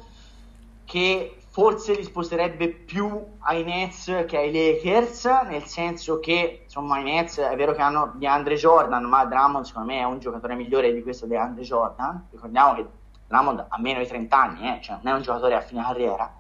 che 0.85 1.38
forse 1.59 1.92
li 1.94 2.05
sposterebbe 2.05 2.68
più 2.68 3.21
ai 3.40 3.64
Nets 3.64 4.27
che 4.29 4.37
ai 4.37 4.53
Lakers, 4.53 5.25
nel 5.49 5.64
senso 5.64 6.21
che 6.21 6.61
insomma 6.62 7.01
i 7.01 7.03
Nets 7.03 7.40
è 7.40 7.57
vero 7.57 7.73
che 7.73 7.83
hanno 7.83 8.12
di 8.14 8.29
Andre 8.29 8.55
Jordan, 8.55 9.03
ma 9.07 9.25
Drummond 9.25 9.64
secondo 9.64 9.90
me 9.90 9.99
è 9.99 10.05
un 10.05 10.21
giocatore 10.21 10.55
migliore 10.55 10.92
di 10.92 11.03
questo 11.03 11.27
di 11.27 11.35
Andre 11.35 11.64
Jordan. 11.64 12.29
Ricordiamo 12.31 12.75
che 12.75 12.87
Drummond 13.27 13.66
ha 13.71 13.81
meno 13.81 13.99
di 13.99 14.07
30 14.07 14.40
anni, 14.40 14.68
eh, 14.68 14.81
cioè 14.81 14.99
non 15.03 15.14
è 15.14 15.16
un 15.16 15.23
giocatore 15.23 15.57
a 15.57 15.61
fine 15.61 15.83
carriera. 15.83 16.33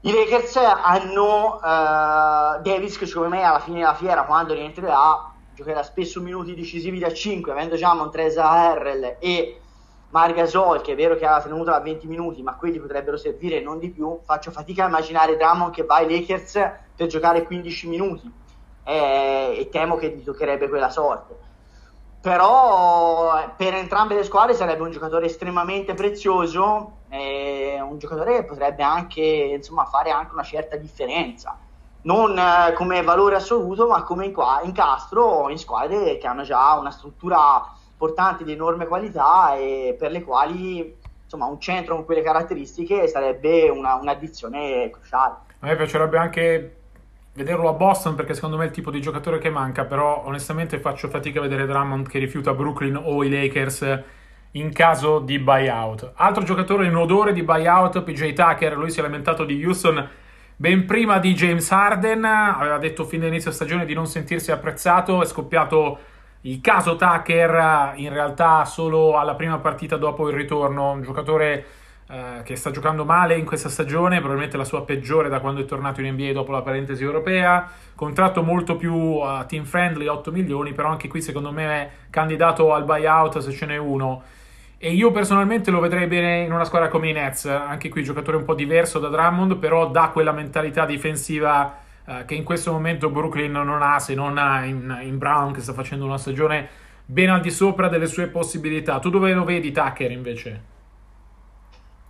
I 0.00 0.12
Lakers 0.12 0.56
hanno 0.56 1.60
uh, 1.62 2.60
Davis 2.62 2.98
che 2.98 3.06
secondo 3.06 3.28
me 3.28 3.44
alla 3.44 3.60
fine 3.60 3.78
della 3.78 3.94
fiera, 3.94 4.24
quando 4.24 4.54
rientrerà, 4.54 5.34
giocherà 5.54 5.84
spesso 5.84 6.20
minuti 6.20 6.56
decisivi 6.56 6.98
da 6.98 7.12
5, 7.12 7.52
avendo 7.52 7.76
già 7.76 7.94
Montresa 7.94 8.50
Harrell 8.50 9.18
e 9.20 9.60
Margasol, 10.16 10.80
che 10.80 10.92
è 10.92 10.96
vero 10.96 11.14
che 11.14 11.26
ha 11.26 11.42
tenuto 11.42 11.70
a 11.72 11.80
20 11.80 12.06
minuti, 12.06 12.42
ma 12.42 12.54
quelli 12.54 12.80
potrebbero 12.80 13.18
servire 13.18 13.60
non 13.60 13.78
di 13.78 13.90
più, 13.90 14.18
faccio 14.24 14.50
fatica 14.50 14.84
a 14.84 14.88
immaginare 14.88 15.36
Drummond 15.36 15.74
che 15.74 15.84
va 15.84 15.96
ai 15.96 16.08
Lakers 16.08 16.52
per 16.96 17.06
giocare 17.06 17.44
15 17.44 17.88
minuti. 17.88 18.32
E, 18.82 19.56
e 19.58 19.68
temo 19.70 19.96
che 19.96 20.08
gli 20.08 20.24
toccherebbe 20.24 20.70
quella 20.70 20.88
sorte. 20.88 21.36
Però 22.22 23.52
per 23.56 23.74
entrambe 23.74 24.14
le 24.14 24.24
squadre 24.24 24.54
sarebbe 24.54 24.82
un 24.82 24.90
giocatore 24.90 25.26
estremamente 25.26 25.92
prezioso, 25.92 26.92
un 27.10 27.98
giocatore 27.98 28.36
che 28.36 28.44
potrebbe 28.44 28.82
anche 28.82 29.20
insomma, 29.20 29.84
fare 29.84 30.10
anche 30.10 30.32
una 30.32 30.42
certa 30.42 30.76
differenza. 30.76 31.58
Non 32.02 32.38
eh, 32.38 32.72
come 32.72 33.02
valore 33.02 33.36
assoluto, 33.36 33.86
ma 33.86 34.02
come 34.02 34.32
incastro 34.62 35.48
in 35.50 35.58
squadre 35.58 36.16
che 36.16 36.26
hanno 36.26 36.42
già 36.42 36.72
una 36.74 36.90
struttura 36.90 37.75
portanti 37.96 38.44
di 38.44 38.52
enorme 38.52 38.86
qualità 38.86 39.56
e 39.56 39.96
per 39.98 40.10
le 40.10 40.22
quali 40.22 40.94
insomma, 41.22 41.46
un 41.46 41.60
centro 41.60 41.96
con 41.96 42.04
quelle 42.04 42.22
caratteristiche 42.22 43.08
sarebbe 43.08 43.68
una, 43.68 43.94
un'addizione 43.94 44.90
cruciale. 44.90 45.34
A 45.60 45.66
me 45.66 45.76
piacerebbe 45.76 46.18
anche 46.18 46.76
vederlo 47.32 47.68
a 47.68 47.72
Boston 47.72 48.14
perché 48.14 48.34
secondo 48.34 48.56
me 48.56 48.64
è 48.64 48.66
il 48.66 48.72
tipo 48.72 48.90
di 48.90 49.00
giocatore 49.00 49.38
che 49.38 49.50
manca, 49.50 49.84
però 49.84 50.22
onestamente 50.24 50.78
faccio 50.78 51.08
fatica 51.08 51.40
a 51.40 51.42
vedere 51.42 51.66
Drummond 51.66 52.08
che 52.08 52.18
rifiuta 52.18 52.54
Brooklyn 52.54 52.96
o 52.96 53.22
i 53.24 53.30
Lakers 53.30 54.02
in 54.52 54.72
caso 54.72 55.18
di 55.18 55.38
buyout. 55.38 56.12
Altro 56.14 56.42
giocatore 56.42 56.86
in 56.86 56.94
odore 56.94 57.32
di 57.32 57.42
buyout, 57.42 58.02
PJ 58.02 58.32
Tucker, 58.32 58.76
lui 58.76 58.90
si 58.90 59.00
è 59.00 59.02
lamentato 59.02 59.44
di 59.44 59.62
Houston 59.62 60.08
ben 60.56 60.86
prima 60.86 61.18
di 61.18 61.34
James 61.34 61.70
Harden, 61.70 62.24
aveva 62.24 62.78
detto 62.78 63.04
fin 63.04 63.20
dall'inizio 63.20 63.50
stagione 63.50 63.84
di 63.84 63.92
non 63.92 64.06
sentirsi 64.06 64.50
apprezzato, 64.50 65.20
è 65.20 65.26
scoppiato 65.26 65.98
il 66.46 66.60
caso 66.60 66.94
Tucker 66.96 67.94
in 67.96 68.12
realtà 68.12 68.64
solo 68.64 69.18
alla 69.18 69.34
prima 69.34 69.58
partita 69.58 69.96
dopo 69.96 70.28
il 70.28 70.36
ritorno, 70.36 70.92
un 70.92 71.02
giocatore 71.02 71.64
eh, 72.08 72.42
che 72.44 72.54
sta 72.54 72.70
giocando 72.70 73.04
male 73.04 73.36
in 73.36 73.44
questa 73.44 73.68
stagione, 73.68 74.18
probabilmente 74.18 74.56
la 74.56 74.64
sua 74.64 74.84
peggiore 74.84 75.28
da 75.28 75.40
quando 75.40 75.60
è 75.60 75.64
tornato 75.64 76.00
in 76.00 76.12
NBA 76.12 76.32
dopo 76.32 76.52
la 76.52 76.62
parentesi 76.62 77.02
europea, 77.02 77.68
contratto 77.96 78.44
molto 78.44 78.76
più 78.76 78.94
uh, 78.94 79.44
team 79.46 79.64
friendly, 79.64 80.06
8 80.06 80.30
milioni, 80.30 80.72
però 80.72 80.88
anche 80.88 81.08
qui 81.08 81.20
secondo 81.20 81.50
me 81.50 81.66
è 81.66 81.90
candidato 82.10 82.72
al 82.72 82.84
buyout 82.84 83.38
se 83.38 83.50
ce 83.50 83.66
n'è 83.66 83.76
uno. 83.76 84.22
E 84.78 84.92
io 84.92 85.10
personalmente 85.10 85.72
lo 85.72 85.80
vedrei 85.80 86.06
bene 86.06 86.42
in 86.42 86.52
una 86.52 86.64
squadra 86.64 86.88
come 86.88 87.08
i 87.08 87.12
Nets, 87.12 87.46
anche 87.46 87.88
qui 87.88 88.04
giocatore 88.04 88.36
un 88.36 88.44
po' 88.44 88.54
diverso 88.54 89.00
da 89.00 89.08
Drummond, 89.08 89.56
però 89.56 89.88
dà 89.88 90.10
quella 90.12 90.32
mentalità 90.32 90.84
difensiva 90.84 91.85
eh, 92.06 92.24
che 92.24 92.34
in 92.34 92.44
questo 92.44 92.72
momento 92.72 93.10
Brooklyn 93.10 93.52
non 93.52 93.82
ha 93.82 93.98
se 93.98 94.14
non 94.14 94.38
ha 94.38 94.64
in, 94.64 94.98
in, 95.02 95.18
Brown 95.18 95.52
che 95.52 95.60
sta 95.60 95.72
facendo 95.72 96.04
una 96.04 96.18
stagione 96.18 96.68
ben 97.04 97.30
al 97.30 97.40
di 97.40 97.50
sopra 97.50 97.88
delle 97.88 98.06
sue 98.06 98.28
possibilità. 98.28 98.98
Tu 98.98 99.10
dove 99.10 99.32
lo 99.32 99.44
vedi 99.44 99.72
Tucker 99.72 100.10
invece? 100.10 100.62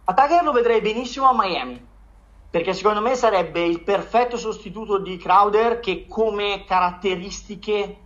A 0.04 0.14
Tucker 0.14 0.44
lo 0.44 0.52
vedrei 0.52 0.80
benissimo 0.80 1.28
a 1.28 1.34
Miami 1.34 1.94
perché 2.48 2.72
secondo 2.72 3.00
me 3.00 3.14
sarebbe 3.14 3.64
il 3.64 3.82
perfetto 3.82 4.36
sostituto 4.36 4.98
di 4.98 5.16
Crowder 5.16 5.80
che 5.80 6.06
come 6.08 6.64
caratteristiche 6.66 7.96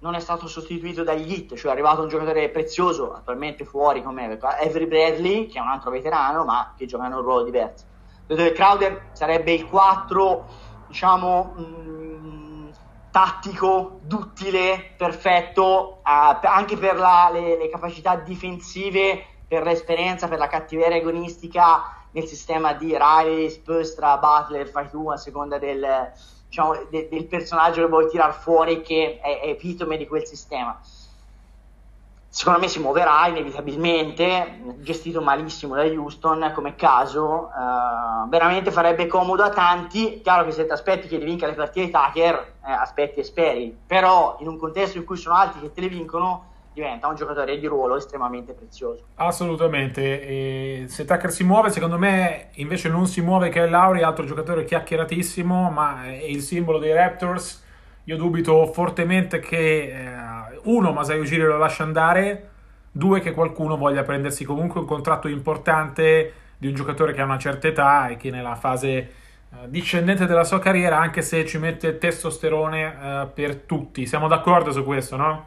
non 0.00 0.14
è 0.14 0.20
stato 0.20 0.46
sostituito 0.46 1.02
dagli 1.02 1.32
hit, 1.32 1.56
cioè 1.56 1.70
è 1.70 1.74
arrivato 1.74 2.02
un 2.02 2.08
giocatore 2.08 2.48
prezioso, 2.50 3.12
attualmente 3.12 3.64
fuori 3.64 4.02
come 4.02 4.38
Avery 4.40 4.86
Bradley, 4.86 5.46
che 5.46 5.58
è 5.58 5.60
un 5.60 5.68
altro 5.68 5.90
veterano, 5.90 6.44
ma 6.44 6.72
che 6.76 6.86
gioca 6.86 7.06
in 7.06 7.12
un 7.12 7.22
ruolo 7.22 7.42
diverso. 7.42 7.84
Crowder 8.26 9.08
sarebbe 9.12 9.52
il 9.52 9.66
4 9.66 10.44
diciamo, 10.88 11.54
mh, 11.56 11.62
mm, 11.62 12.68
tattico, 13.10 14.00
duttile, 14.02 14.94
perfetto, 14.96 16.00
uh, 16.04 16.38
anche 16.42 16.76
per 16.76 16.96
la, 16.96 17.30
le, 17.32 17.56
le, 17.56 17.68
capacità 17.68 18.16
difensive, 18.16 19.24
per 19.46 19.62
l'esperienza, 19.62 20.28
per 20.28 20.38
la 20.38 20.48
cattiveria 20.48 20.96
agonistica 20.96 21.94
nel 22.10 22.24
sistema 22.24 22.72
di 22.72 22.96
Riley, 22.96 23.48
Spustra, 23.50 24.18
Butler, 24.18 24.68
fai 24.68 24.88
tu 24.90 25.08
a 25.08 25.16
seconda 25.16 25.58
del, 25.58 26.12
diciamo, 26.46 26.74
de, 26.90 27.08
del 27.08 27.26
personaggio 27.26 27.82
che 27.82 27.88
vuoi 27.88 28.08
tirar 28.08 28.34
fuori 28.34 28.82
che 28.82 29.20
è, 29.20 29.40
è 29.40 29.48
epitome 29.48 29.96
di 29.96 30.06
quel 30.06 30.26
sistema 30.26 30.78
secondo 32.30 32.60
me 32.60 32.68
si 32.68 32.78
muoverà 32.78 33.26
inevitabilmente, 33.26 34.76
gestito 34.80 35.22
malissimo 35.22 35.74
da 35.74 35.82
Houston 35.84 36.52
come 36.54 36.74
caso, 36.74 37.48
uh, 37.48 38.28
veramente 38.28 38.70
farebbe 38.70 39.06
comodo 39.06 39.42
a 39.42 39.48
tanti, 39.48 40.20
chiaro 40.22 40.44
che 40.44 40.52
se 40.52 40.66
ti 40.66 40.72
aspetti 40.72 41.08
che 41.08 41.18
ti 41.18 41.24
vinca 41.24 41.46
le 41.46 41.54
partite 41.54 41.86
di 41.86 41.90
Tucker, 41.90 42.54
eh, 42.66 42.70
aspetti 42.70 43.20
e 43.20 43.24
speri, 43.24 43.76
però 43.86 44.36
in 44.40 44.48
un 44.48 44.58
contesto 44.58 44.98
in 44.98 45.04
cui 45.04 45.16
sono 45.16 45.36
altri 45.36 45.60
che 45.62 45.72
te 45.72 45.80
le 45.80 45.88
vincono, 45.88 46.44
diventa 46.74 47.08
un 47.08 47.16
giocatore 47.16 47.58
di 47.58 47.66
ruolo 47.66 47.96
estremamente 47.96 48.52
prezioso. 48.52 49.06
Assolutamente, 49.16 50.20
e 50.20 50.84
se 50.86 51.06
Tucker 51.06 51.32
si 51.32 51.42
muove, 51.44 51.70
secondo 51.70 51.98
me 51.98 52.50
invece 52.56 52.88
non 52.88 53.06
si 53.06 53.22
muove 53.22 53.48
che 53.48 53.66
Lauri, 53.66 54.02
altro 54.02 54.26
giocatore 54.26 54.64
chiacchieratissimo, 54.64 55.70
ma 55.70 56.04
è 56.04 56.24
il 56.24 56.42
simbolo 56.42 56.78
dei 56.78 56.92
Raptors, 56.92 57.64
io 58.04 58.16
dubito 58.16 58.66
fortemente 58.66 59.40
che... 59.40 59.92
Eh, 59.92 60.37
uno, 60.64 60.92
Masai 60.92 61.18
Ujiri 61.18 61.42
lo 61.42 61.56
lascia 61.56 61.82
andare, 61.82 62.50
due, 62.90 63.20
che 63.20 63.32
qualcuno 63.32 63.76
voglia 63.76 64.02
prendersi 64.02 64.44
comunque 64.44 64.80
un 64.80 64.86
contratto 64.86 65.28
importante 65.28 66.32
di 66.58 66.66
un 66.66 66.74
giocatore 66.74 67.12
che 67.12 67.20
ha 67.20 67.24
una 67.24 67.38
certa 67.38 67.68
età 67.68 68.08
e 68.08 68.16
che 68.16 68.30
nella 68.30 68.56
fase 68.56 68.96
eh, 69.50 69.68
discendente 69.68 70.26
della 70.26 70.44
sua 70.44 70.58
carriera, 70.58 70.98
anche 70.98 71.22
se 71.22 71.46
ci 71.46 71.58
mette 71.58 71.98
testosterone 71.98 72.84
uh, 72.86 73.32
per 73.32 73.56
tutti. 73.56 74.06
Siamo 74.06 74.28
d'accordo 74.28 74.72
su 74.72 74.84
questo, 74.84 75.16
no? 75.16 75.46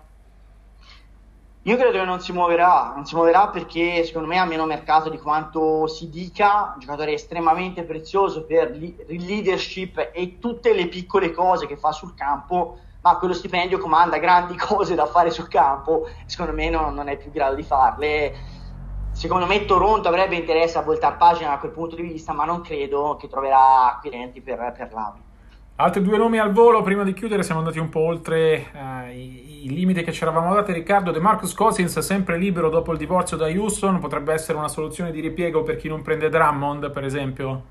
Io 1.66 1.76
credo 1.76 1.92
che 1.92 2.04
non 2.04 2.20
si 2.20 2.32
muoverà, 2.32 2.94
non 2.96 3.06
si 3.06 3.14
muoverà 3.14 3.50
perché 3.50 4.04
secondo 4.04 4.28
me 4.28 4.40
ha 4.40 4.46
meno 4.46 4.66
mercato 4.66 5.12
di 5.12 5.20
quanto 5.20 5.86
si 5.86 6.10
dica, 6.10 6.72
un 6.74 6.80
giocatore 6.80 7.14
estremamente 7.14 7.84
prezioso 7.84 8.46
per 8.46 8.72
leadership 8.72 10.10
e 10.12 10.40
tutte 10.40 10.74
le 10.74 10.88
piccole 10.88 11.32
cose 11.32 11.68
che 11.68 11.78
fa 11.78 11.92
sul 11.92 12.16
campo 12.16 12.80
ma 13.02 13.18
quello 13.18 13.34
stipendio 13.34 13.80
comanda 13.80 14.18
grandi 14.18 14.56
cose 14.58 14.96
da 14.96 15.06
fare 15.06 15.32
sul 15.32 15.48
campo, 15.48 16.08
secondo 16.26 16.54
me 16.54 16.70
non, 16.70 16.94
non 16.94 17.08
è 17.08 17.18
più 17.18 17.28
in 17.28 17.34
grado 17.34 17.56
di 17.56 17.64
farle. 17.64 18.60
Secondo 19.12 19.46
me 19.46 19.66
Toronto 19.66 20.08
avrebbe 20.08 20.36
interesse 20.36 20.78
a 20.78 20.84
voltare 20.84 21.18
pagina 21.18 21.50
da 21.50 21.58
quel 21.58 21.72
punto 21.72 21.96
di 21.96 22.02
vista, 22.02 22.32
ma 22.32 22.46
non 22.46 22.62
credo 22.62 23.18
che 23.20 23.28
troverà 23.28 23.96
acquirenti 23.96 24.42
per, 24.42 24.74
per 24.76 24.94
l'Avi. 24.94 25.20
Altri 25.76 26.02
due 26.02 26.18
nomi 26.18 26.38
al 26.38 26.52
volo, 26.52 26.82
prima 26.82 27.04
di 27.04 27.14
chiudere 27.14 27.44
siamo 27.44 27.60
andati 27.60 27.80
un 27.80 27.90
po' 27.90 28.02
oltre 28.02 28.68
uh, 28.74 29.10
i, 29.10 29.66
i, 29.66 29.70
limiti 29.70 30.04
che 30.04 30.12
ci 30.12 30.22
eravamo 30.22 30.54
dati. 30.54 30.72
Riccardo 30.72 31.12
De 31.12 31.20
Marcus 31.20 31.54
Cousins 31.54 31.98
sempre 32.00 32.38
libero 32.38 32.70
dopo 32.70 32.92
il 32.92 33.00
divorzio 33.00 33.36
da 33.36 33.48
Houston, 33.48 34.00
potrebbe 34.00 34.32
essere 34.32 34.58
una 34.58 34.68
soluzione 34.68 35.12
di 35.12 35.20
ripiego 35.20 35.64
per 35.64 35.78
chi 35.78 35.90
non 35.90 36.04
prende 36.04 36.30
Drummond, 36.30 36.92
per 36.92 37.04
esempio? 37.04 37.64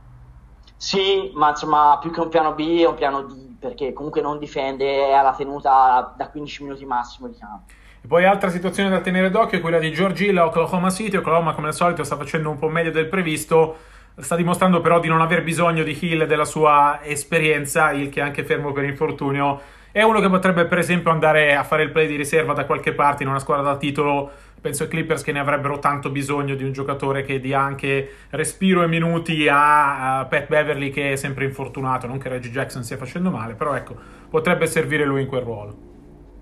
Sì, 0.77 1.31
ma 1.35 1.51
insomma 1.51 1.99
più 2.01 2.11
che 2.11 2.21
un 2.21 2.29
piano 2.29 2.53
B 2.53 2.81
è 2.81 2.87
un 2.87 2.95
piano 2.95 3.23
D 3.23 3.50
perché 3.61 3.93
comunque 3.93 4.23
non 4.23 4.39
difende 4.39 5.09
e 5.09 5.13
ha 5.13 5.23
la 5.23 5.35
tenuta 5.35 6.15
da 6.17 6.29
15 6.29 6.63
minuti 6.65 6.85
massimo 6.87 7.29
di 7.29 7.37
campo. 7.39 7.73
E 8.03 8.07
poi 8.09 8.25
altra 8.25 8.49
situazione 8.49 8.89
da 8.89 9.01
tenere 9.01 9.31
d'occhio 9.31 9.59
è 9.59 9.61
quella 9.61 9.79
di 9.79 9.93
George 9.93 10.25
Hill 10.25 10.39
a 10.39 10.47
Oklahoma 10.47 10.91
City. 10.91 11.17
Oklahoma, 11.17 11.53
come 11.53 11.69
al 11.69 11.75
solito, 11.75 12.03
sta 12.03 12.17
facendo 12.17 12.49
un 12.49 12.59
po' 12.59 12.69
meglio 12.69 12.91
del 12.91 13.07
previsto. 13.07 13.77
Sta 14.17 14.37
dimostrando 14.37 14.81
però 14.81 14.99
di 15.01 15.09
non 15.09 15.21
aver 15.21 15.43
bisogno 15.43 15.83
di 15.83 15.97
Hill 16.01 16.23
e 16.23 16.27
della 16.27 16.47
sua 16.47 17.01
esperienza, 17.03 17.93
il 17.93 18.09
che 18.09 18.21
è 18.21 18.23
anche 18.23 18.43
fermo 18.43 18.73
per 18.73 18.85
infortunio. 18.85 19.61
È 19.93 20.03
uno 20.03 20.21
che 20.21 20.29
potrebbe, 20.29 20.67
per 20.67 20.79
esempio, 20.79 21.11
andare 21.11 21.57
a 21.57 21.65
fare 21.65 21.83
il 21.83 21.91
play 21.91 22.07
di 22.07 22.15
riserva 22.17 22.53
da 22.53 22.65
qualche 22.65 22.93
parte 22.93 23.25
in 23.25 23.29
una 23.29 23.41
squadra 23.41 23.65
da 23.65 23.77
titolo 23.77 24.31
penso 24.61 24.83
ai 24.85 24.89
Clippers 24.89 25.23
che 25.23 25.33
ne 25.33 25.39
avrebbero 25.41 25.79
tanto 25.79 26.11
bisogno 26.11 26.55
di 26.55 26.65
un 26.65 26.73
giocatore 26.73 27.23
che 27.23 27.41
dia 27.41 27.61
anche 27.61 28.27
respiro 28.31 28.83
e 28.83 28.87
minuti 28.87 29.49
a, 29.51 30.27
Pat 30.29 30.49
Beverly 30.49 30.91
che 30.91 31.13
è 31.13 31.17
sempre 31.17 31.45
infortunato, 31.45 32.07
non 32.07 32.19
che 32.19 32.29
Reggie 32.29 32.51
Jackson 32.51 32.85
stia 32.85 32.97
facendo 32.99 33.31
male, 33.31 33.55
però 33.55 33.75
ecco, 33.75 33.97
potrebbe 34.29 34.67
servire 34.67 35.05
lui 35.05 35.23
in 35.23 35.27
quel 35.27 35.43
ruolo. 35.43 35.89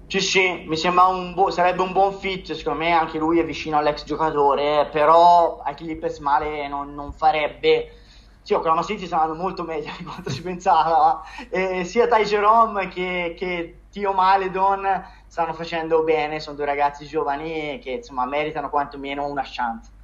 Sì, 0.08 0.20
sì, 0.20 0.64
mi 0.66 0.76
sembra 0.76 1.06
un 1.06 1.34
bu- 1.34 1.50
sarebbe 1.50 1.82
un 1.82 1.92
buon 1.92 2.14
fit, 2.14 2.52
secondo 2.52 2.80
me 2.80 2.92
anche 2.92 3.18
lui 3.18 3.38
è 3.38 3.44
vicino 3.44 3.76
all'ex 3.76 4.04
giocatore, 4.04 4.88
però 4.90 5.60
ai 5.64 5.74
Clippers 5.74 6.18
male 6.18 6.66
non, 6.66 6.94
non 6.94 7.12
farebbe. 7.12 7.90
Sì, 8.42 8.54
Oklahoma 8.54 8.82
City 8.82 9.06
saranno 9.06 9.34
molto 9.34 9.62
meglio 9.62 9.90
di 9.98 10.04
quanto 10.04 10.30
si 10.30 10.42
pensava, 10.42 11.22
e 11.50 11.84
sia 11.84 12.08
Ty 12.08 12.24
Jerome 12.24 12.88
che, 12.88 13.34
che 13.36 13.80
Tio 13.90 14.12
Maledon 14.12 14.86
stanno 15.26 15.52
facendo 15.52 16.02
bene, 16.02 16.40
sono 16.40 16.56
due 16.56 16.64
ragazzi 16.64 17.06
giovani 17.06 17.78
che 17.82 17.90
insomma 17.90 18.24
meritano 18.26 18.70
quantomeno 18.70 19.26
una 19.26 19.44
chance. 19.44 19.96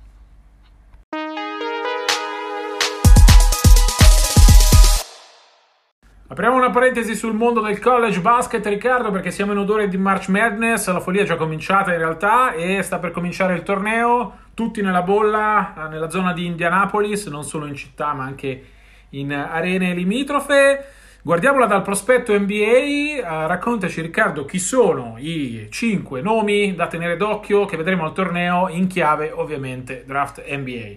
Apriamo 6.26 6.56
una 6.56 6.70
parentesi 6.70 7.14
sul 7.14 7.34
mondo 7.34 7.60
del 7.60 7.78
college 7.78 8.20
basket, 8.20 8.66
Riccardo, 8.66 9.10
perché 9.10 9.30
siamo 9.30 9.52
in 9.52 9.58
odore 9.58 9.88
di 9.88 9.96
March 9.96 10.28
Madness. 10.28 10.90
La 10.90 10.98
follia 10.98 11.22
è 11.22 11.26
già 11.26 11.36
cominciata 11.36 11.92
in 11.92 11.98
realtà 11.98 12.52
e 12.54 12.82
sta 12.82 12.98
per 12.98 13.12
cominciare 13.12 13.54
il 13.54 13.62
torneo. 13.62 14.38
Tutti 14.54 14.80
nella 14.82 15.02
bolla, 15.02 15.88
nella 15.90 16.08
zona 16.08 16.32
di 16.32 16.46
Indianapolis, 16.46 17.26
non 17.26 17.42
solo 17.44 17.66
in 17.66 17.74
città 17.74 18.12
ma 18.12 18.24
anche 18.24 18.64
in 19.10 19.32
arene 19.32 19.94
limitrofe. 19.94 21.02
Guardiamola 21.22 21.64
dal 21.66 21.80
prospetto 21.80 22.38
NBA, 22.38 22.52
eh, 22.52 23.22
raccontaci 23.22 24.02
Riccardo 24.02 24.44
chi 24.44 24.58
sono 24.58 25.14
i 25.16 25.68
cinque 25.70 26.20
nomi 26.20 26.74
da 26.74 26.86
tenere 26.86 27.16
d'occhio 27.16 27.64
che 27.64 27.78
vedremo 27.78 28.04
al 28.04 28.12
torneo 28.12 28.68
in 28.68 28.88
chiave 28.88 29.32
ovviamente 29.32 30.04
draft 30.04 30.44
NBA. 30.46 30.96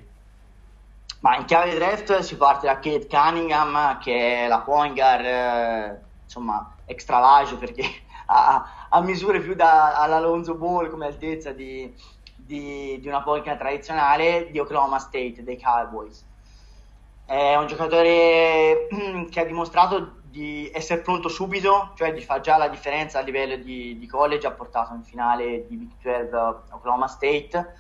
Ma 1.22 1.38
in 1.38 1.46
chiave 1.46 1.74
draft 1.76 2.20
si 2.20 2.36
parte 2.36 2.67
da 2.67 2.74
Kate 2.74 3.08
Cunningham 3.08 3.98
che 4.00 4.43
è 4.43 4.48
la 4.50 4.60
point 4.60 4.93
guard 4.93 5.26
eh, 5.26 5.98
insomma 6.26 6.76
extra 6.86 7.20
large 7.20 7.56
perché 7.56 7.84
ha, 8.28 8.88
ha, 8.89 9.02
misure 9.02 9.39
più 9.39 9.56
da, 9.56 9.96
all'Alonso 9.96 10.56
Ball 10.56 10.89
come 10.89 11.06
altezza 11.06 11.52
di, 11.52 11.89
di, 12.47 12.97
di 12.99 13.07
una 13.07 13.19
guard 13.19 13.57
tradizionale 13.57 14.49
di 14.49 14.57
Oklahoma 14.57 14.97
State, 14.97 15.43
dei 15.43 15.62
Cowboys. 15.62 16.25
È 17.25 17.55
un 17.55 17.67
giocatore 17.67 18.88
che 19.29 19.39
ha 19.41 19.45
dimostrato 19.45 20.21
di 20.23 20.71
essere 20.73 21.01
pronto 21.01 21.27
subito, 21.27 21.91
cioè 21.95 22.13
di 22.13 22.21
fare 22.21 22.41
già 22.41 22.57
la 22.57 22.69
differenza 22.69 23.19
a 23.19 23.21
livello 23.21 23.57
di, 23.57 23.97
di 23.99 24.07
college, 24.07 24.47
ha 24.47 24.51
portato 24.51 24.93
in 24.93 25.03
finale 25.03 25.67
di 25.67 25.75
Big 25.75 25.89
12 26.01 26.63
Oklahoma 26.71 27.07
State. 27.07 27.73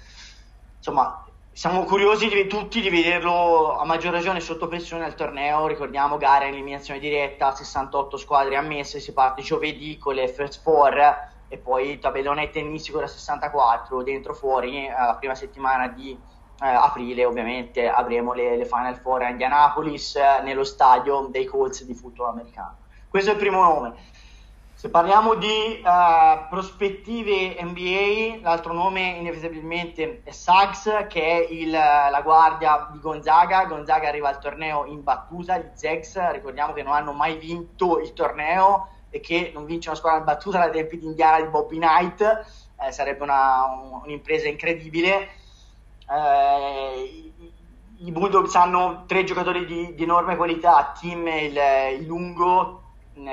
Insomma, 0.77 1.25
siamo 1.51 1.83
curiosi 1.85 2.27
di, 2.27 2.45
tutti 2.47 2.81
di 2.81 2.89
vederlo 2.89 3.77
a 3.77 3.85
maggior 3.85 4.11
ragione 4.11 4.41
sotto 4.41 4.67
pressione 4.67 5.05
al 5.05 5.15
torneo. 5.15 5.65
Ricordiamo 5.67 6.17
gara 6.17 6.45
in 6.45 6.53
eliminazione 6.53 6.99
diretta, 6.99 7.55
68 7.55 8.17
squadre 8.17 8.57
ammesse, 8.57 8.99
si 8.99 9.13
parte 9.13 9.41
giovedì 9.41 9.97
con 9.97 10.15
le 10.15 10.27
first 10.27 10.61
four 10.61 11.35
e 11.49 11.57
poi 11.57 11.99
tabellone 11.99 12.49
tennistico 12.49 12.99
da 12.99 13.07
64 13.07 14.03
dentro 14.03 14.33
fuori 14.33 14.85
eh, 14.85 14.91
la 14.91 15.15
prima 15.17 15.35
settimana 15.35 15.87
di 15.87 16.11
eh, 16.11 16.67
aprile 16.67 17.25
ovviamente 17.25 17.87
avremo 17.87 18.33
le, 18.33 18.57
le, 18.57 18.65
Final 18.65 18.97
Four 18.97 19.23
a 19.23 19.29
Indianapolis 19.29 20.15
eh, 20.15 20.41
nello 20.43 20.63
stadio 20.63 21.27
dei 21.29 21.45
Colts 21.45 21.83
di 21.83 21.93
football 21.93 22.29
americano. 22.29 22.77
Questo 23.09 23.29
è 23.29 23.33
il 23.33 23.39
primo 23.39 23.61
nome. 23.61 24.15
Se 24.77 24.91
parliamo 24.91 25.33
di 25.33 25.81
uh, 25.83 26.47
prospettive 26.49 27.57
NBA, 27.59 28.41
l'altro 28.43 28.73
nome 28.73 29.01
inevitabilmente 29.09 30.21
è 30.23 30.29
Suggs, 30.29 31.07
che 31.09 31.23
è 31.23 31.47
il, 31.51 31.71
la 31.71 32.21
guardia 32.23 32.87
di 32.91 32.99
Gonzaga. 32.99 33.65
Gonzaga 33.65 34.07
arriva 34.07 34.29
al 34.29 34.37
torneo 34.37 34.85
in 34.85 35.01
battuta, 35.01 35.57
gli 35.57 35.71
Zex, 35.73 36.29
ricordiamo 36.29 36.73
che 36.73 36.83
non 36.83 36.93
hanno 36.93 37.11
mai 37.11 37.37
vinto 37.37 37.99
il 37.99 38.13
torneo 38.13 38.89
e 39.17 39.19
che 39.19 39.51
non 39.53 39.65
vince 39.65 39.89
una 39.89 39.97
squadra 39.97 40.21
battuta 40.21 40.59
dai 40.59 40.71
tempi 40.71 40.97
di 40.97 41.05
Indiana 41.05 41.41
di 41.41 41.49
Bobby 41.49 41.77
Knight, 41.77 42.21
eh, 42.21 42.91
sarebbe 42.91 43.23
una, 43.23 43.65
un, 43.65 44.01
un'impresa 44.03 44.47
incredibile 44.47 45.29
eh, 46.09 47.33
i 47.99 48.11
Bulldogs 48.11 48.55
hanno 48.55 49.03
tre 49.07 49.23
giocatori 49.23 49.65
di, 49.65 49.93
di 49.95 50.03
enorme 50.03 50.35
qualità, 50.35 50.93
Tim 50.97 51.27
il, 51.27 51.59
il 51.99 52.05
lungo, 52.05 52.83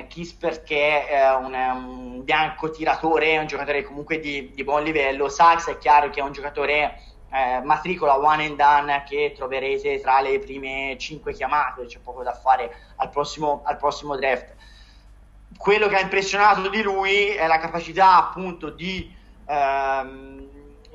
Kisper 0.09 0.63
che 0.63 1.07
è 1.07 1.35
un, 1.35 1.53
un, 1.53 2.25
bianco 2.25 2.71
tiratore, 2.71 3.37
un 3.37 3.47
giocatore 3.47 3.85
comunque 3.85 4.19
di, 4.19 4.51
di, 4.55 4.65
buon 4.65 4.83
livello, 4.83 5.29
Sachs 5.29 5.69
è 5.69 5.77
chiaro 5.77 6.09
che 6.09 6.21
è 6.21 6.23
un 6.23 6.33
giocatore 6.33 6.99
eh, 7.31 7.61
matricola 7.63 8.19
one 8.19 8.47
and 8.47 8.57
done 8.57 9.05
che 9.07 9.35
troverete 9.37 10.01
tra 10.01 10.23
le 10.23 10.39
prime 10.39 10.97
cinque 10.99 11.35
chiamate, 11.35 11.85
c'è 11.85 11.99
poco 11.99 12.23
da 12.23 12.33
fare 12.33 12.75
al 12.97 13.11
prossimo, 13.11 13.61
al 13.65 13.77
prossimo 13.77 14.17
draft. 14.17 14.55
Quello 15.57 15.89
che 15.89 15.97
ha 15.97 16.01
impressionato 16.01 16.69
di 16.69 16.83
lui 16.83 17.29
è 17.29 17.47
la 17.47 17.59
capacità 17.59 18.17
appunto 18.17 18.71
di 18.71 19.13
ehm, 19.47 20.49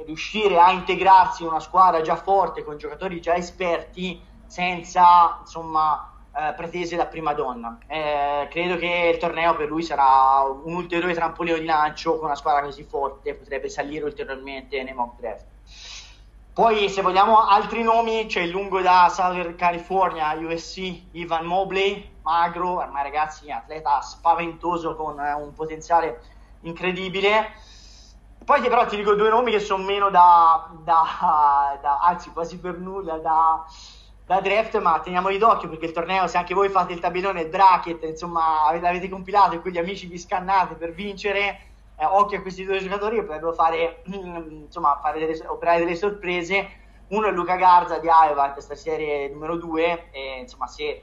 riuscire 0.06 0.60
a 0.60 0.72
integrarsi 0.72 1.43
in 1.43 1.50
una 1.50 1.60
squadra 1.60 2.02
già 2.02 2.15
forte 2.15 2.63
con 2.63 2.78
giocatori 2.78 3.22
già 3.22 3.36
esperti 3.36 4.22
senza 4.45 5.38
insomma 5.41 6.10
eh, 6.36 6.54
pretese 6.54 6.95
da 6.95 7.06
prima 7.06 7.34
donna. 7.34 7.78
Eh, 7.88 8.48
credo 8.50 8.78
che 8.78 9.12
il 9.13 9.19
torneo 9.19 9.56
per 9.56 9.67
lui 9.67 9.84
sarà 9.84 10.41
un 10.41 10.74
ulteriore 10.74 11.13
trampolino 11.13 11.58
di 11.58 11.65
lancio 11.65 12.17
con 12.17 12.26
una 12.26 12.36
squadra 12.36 12.62
così 12.63 12.84
forte, 12.84 13.34
potrebbe 13.34 13.69
salire 13.69 14.06
ulteriormente 14.06 14.82
nei 14.84 14.93
mock 14.93 15.19
draft. 15.19 15.45
Poi, 16.54 16.89
se 16.89 17.02
vogliamo 17.02 17.48
altri 17.48 17.84
nomi, 17.84 18.26
c'è 18.26 18.41
il 18.41 18.50
lungo 18.50 18.82
da 18.82 19.10
Southern 19.10 19.56
California, 19.56 20.34
USC, 20.34 21.04
Ivan 21.12 21.45
Mobley, 21.45 22.17
magro, 22.30 22.78
ormai 22.78 23.02
ragazzi, 23.02 23.50
atleta 23.50 24.02
spaventoso 24.02 24.96
con 24.96 25.20
eh, 25.20 25.34
un 25.34 25.52
potenziale 25.54 26.22
incredibile. 26.62 27.54
Poi 28.46 28.62
però 28.62 28.86
ti 28.86 28.96
dico 28.96 29.15
due 29.15 29.30
nomi 29.30 29.52
che 29.52 29.60
sono 29.60 29.84
meno 29.84 30.10
da, 30.10 30.70
da, 30.84 31.78
da 31.82 32.00
anzi 32.00 32.32
quasi 32.32 32.60
per 32.60 32.78
nulla 32.78 33.18
da, 33.18 33.65
da 34.26 34.42
draft, 34.42 34.80
ma 34.80 35.00
teniamoli 35.00 35.38
d'occhio 35.38 35.70
perché 35.70 35.86
il 35.86 35.92
torneo, 35.92 36.28
se 36.28 36.38
anche 36.38 36.54
voi 36.54 36.70
fate 36.70 36.94
il 36.94 37.00
tabellone, 37.00 37.48
bracket, 37.48 38.04
insomma, 38.04 38.72
l'avete 38.80 39.10
compilato 39.10 39.56
e 39.56 39.60
quegli 39.60 39.78
amici 39.78 40.08
vi 40.08 40.18
scannate 40.18 40.76
per 40.76 40.94
vincere, 40.94 41.62
eh, 41.96 42.06
occhio 42.06 42.38
a 42.38 42.42
questi 42.42 42.63
due 42.63 42.80
giocatori 42.80 43.15
che 43.18 43.24
potrebbero 43.24 43.54
fare, 43.54 44.04
insomma, 44.06 45.00
fare 45.02 45.20
delle, 45.20 45.48
operare 45.48 45.80
delle 45.80 45.96
sorprese. 45.96 46.78
Uno 47.10 47.28
è 47.28 47.32
Luca 47.32 47.56
Garza 47.56 47.98
di 47.98 48.08
Iowa, 48.08 48.52
questa 48.52 48.76
serie 48.76 49.30
numero 49.30 49.58
2, 49.58 50.10
e 50.12 50.39
insomma, 50.42 50.68
se 50.68 51.02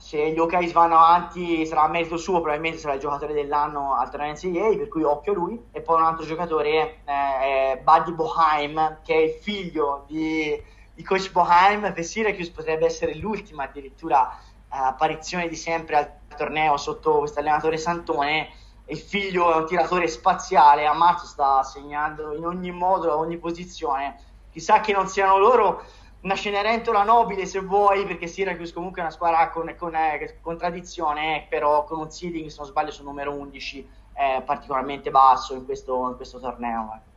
se 0.00 0.30
gli 0.30 0.38
Hawkeyes 0.38 0.72
vanno 0.72 0.94
avanti 0.94 1.66
sarà 1.66 1.86
merito 1.86 2.16
suo, 2.16 2.40
probabilmente 2.40 2.78
sarà 2.78 2.94
il 2.94 3.00
giocatore 3.00 3.34
dell'anno 3.34 3.94
al 3.94 4.08
torneo 4.08 4.32
NCAA, 4.32 4.76
per 4.78 4.88
cui 4.88 5.02
occhio 5.02 5.32
a 5.32 5.34
lui. 5.34 5.62
E 5.72 5.82
poi 5.82 6.00
un 6.00 6.06
altro 6.06 6.24
giocatore 6.24 7.00
eh, 7.04 7.04
è 7.04 7.80
Buddy 7.84 8.12
Boheim, 8.12 9.00
che 9.04 9.12
è 9.12 9.18
il 9.18 9.32
figlio 9.42 10.04
di, 10.06 10.58
di 10.94 11.02
coach 11.04 11.30
Boheim 11.30 11.92
per 11.92 12.02
Syracuse, 12.02 12.50
potrebbe 12.50 12.86
essere 12.86 13.14
l'ultima 13.14 13.64
addirittura 13.64 14.26
eh, 14.32 14.38
apparizione 14.70 15.48
di 15.48 15.56
sempre 15.56 15.96
al 15.96 16.10
torneo 16.34 16.78
sotto 16.78 17.18
questo 17.18 17.40
allenatore 17.40 17.76
Santone. 17.76 18.48
Il 18.86 18.98
figlio 18.98 19.52
è 19.52 19.56
un 19.56 19.66
tiratore 19.66 20.08
spaziale, 20.08 20.86
a 20.86 20.94
marzo 20.94 21.26
sta 21.26 21.62
segnando 21.62 22.32
in 22.34 22.46
ogni 22.46 22.70
modo, 22.70 23.12
a 23.12 23.16
ogni 23.16 23.36
posizione. 23.36 24.18
Chissà 24.50 24.80
che 24.80 24.92
non 24.92 25.08
siano 25.08 25.36
loro 25.36 25.84
una 26.22 26.34
Cenerentola 26.34 27.02
nobile 27.02 27.46
se 27.46 27.60
vuoi, 27.60 28.04
perché 28.04 28.26
Syracuse 28.26 28.72
comunque 28.72 29.00
è 29.00 29.04
una 29.04 29.12
squadra 29.12 29.48
con, 29.50 29.74
con, 29.78 29.94
eh, 29.94 30.38
con 30.40 30.58
tradizione, 30.58 31.36
eh, 31.36 31.46
però 31.48 31.84
con 31.84 32.00
un 32.00 32.10
seeding, 32.10 32.48
se 32.48 32.56
non 32.58 32.66
sbaglio, 32.66 32.90
sul 32.90 33.06
numero 33.06 33.32
11 33.32 33.88
eh, 34.14 34.42
particolarmente 34.42 35.10
basso 35.10 35.54
in 35.54 35.64
questo, 35.64 36.08
in 36.10 36.16
questo 36.16 36.38
torneo. 36.38 36.92
Eh. 36.94 37.08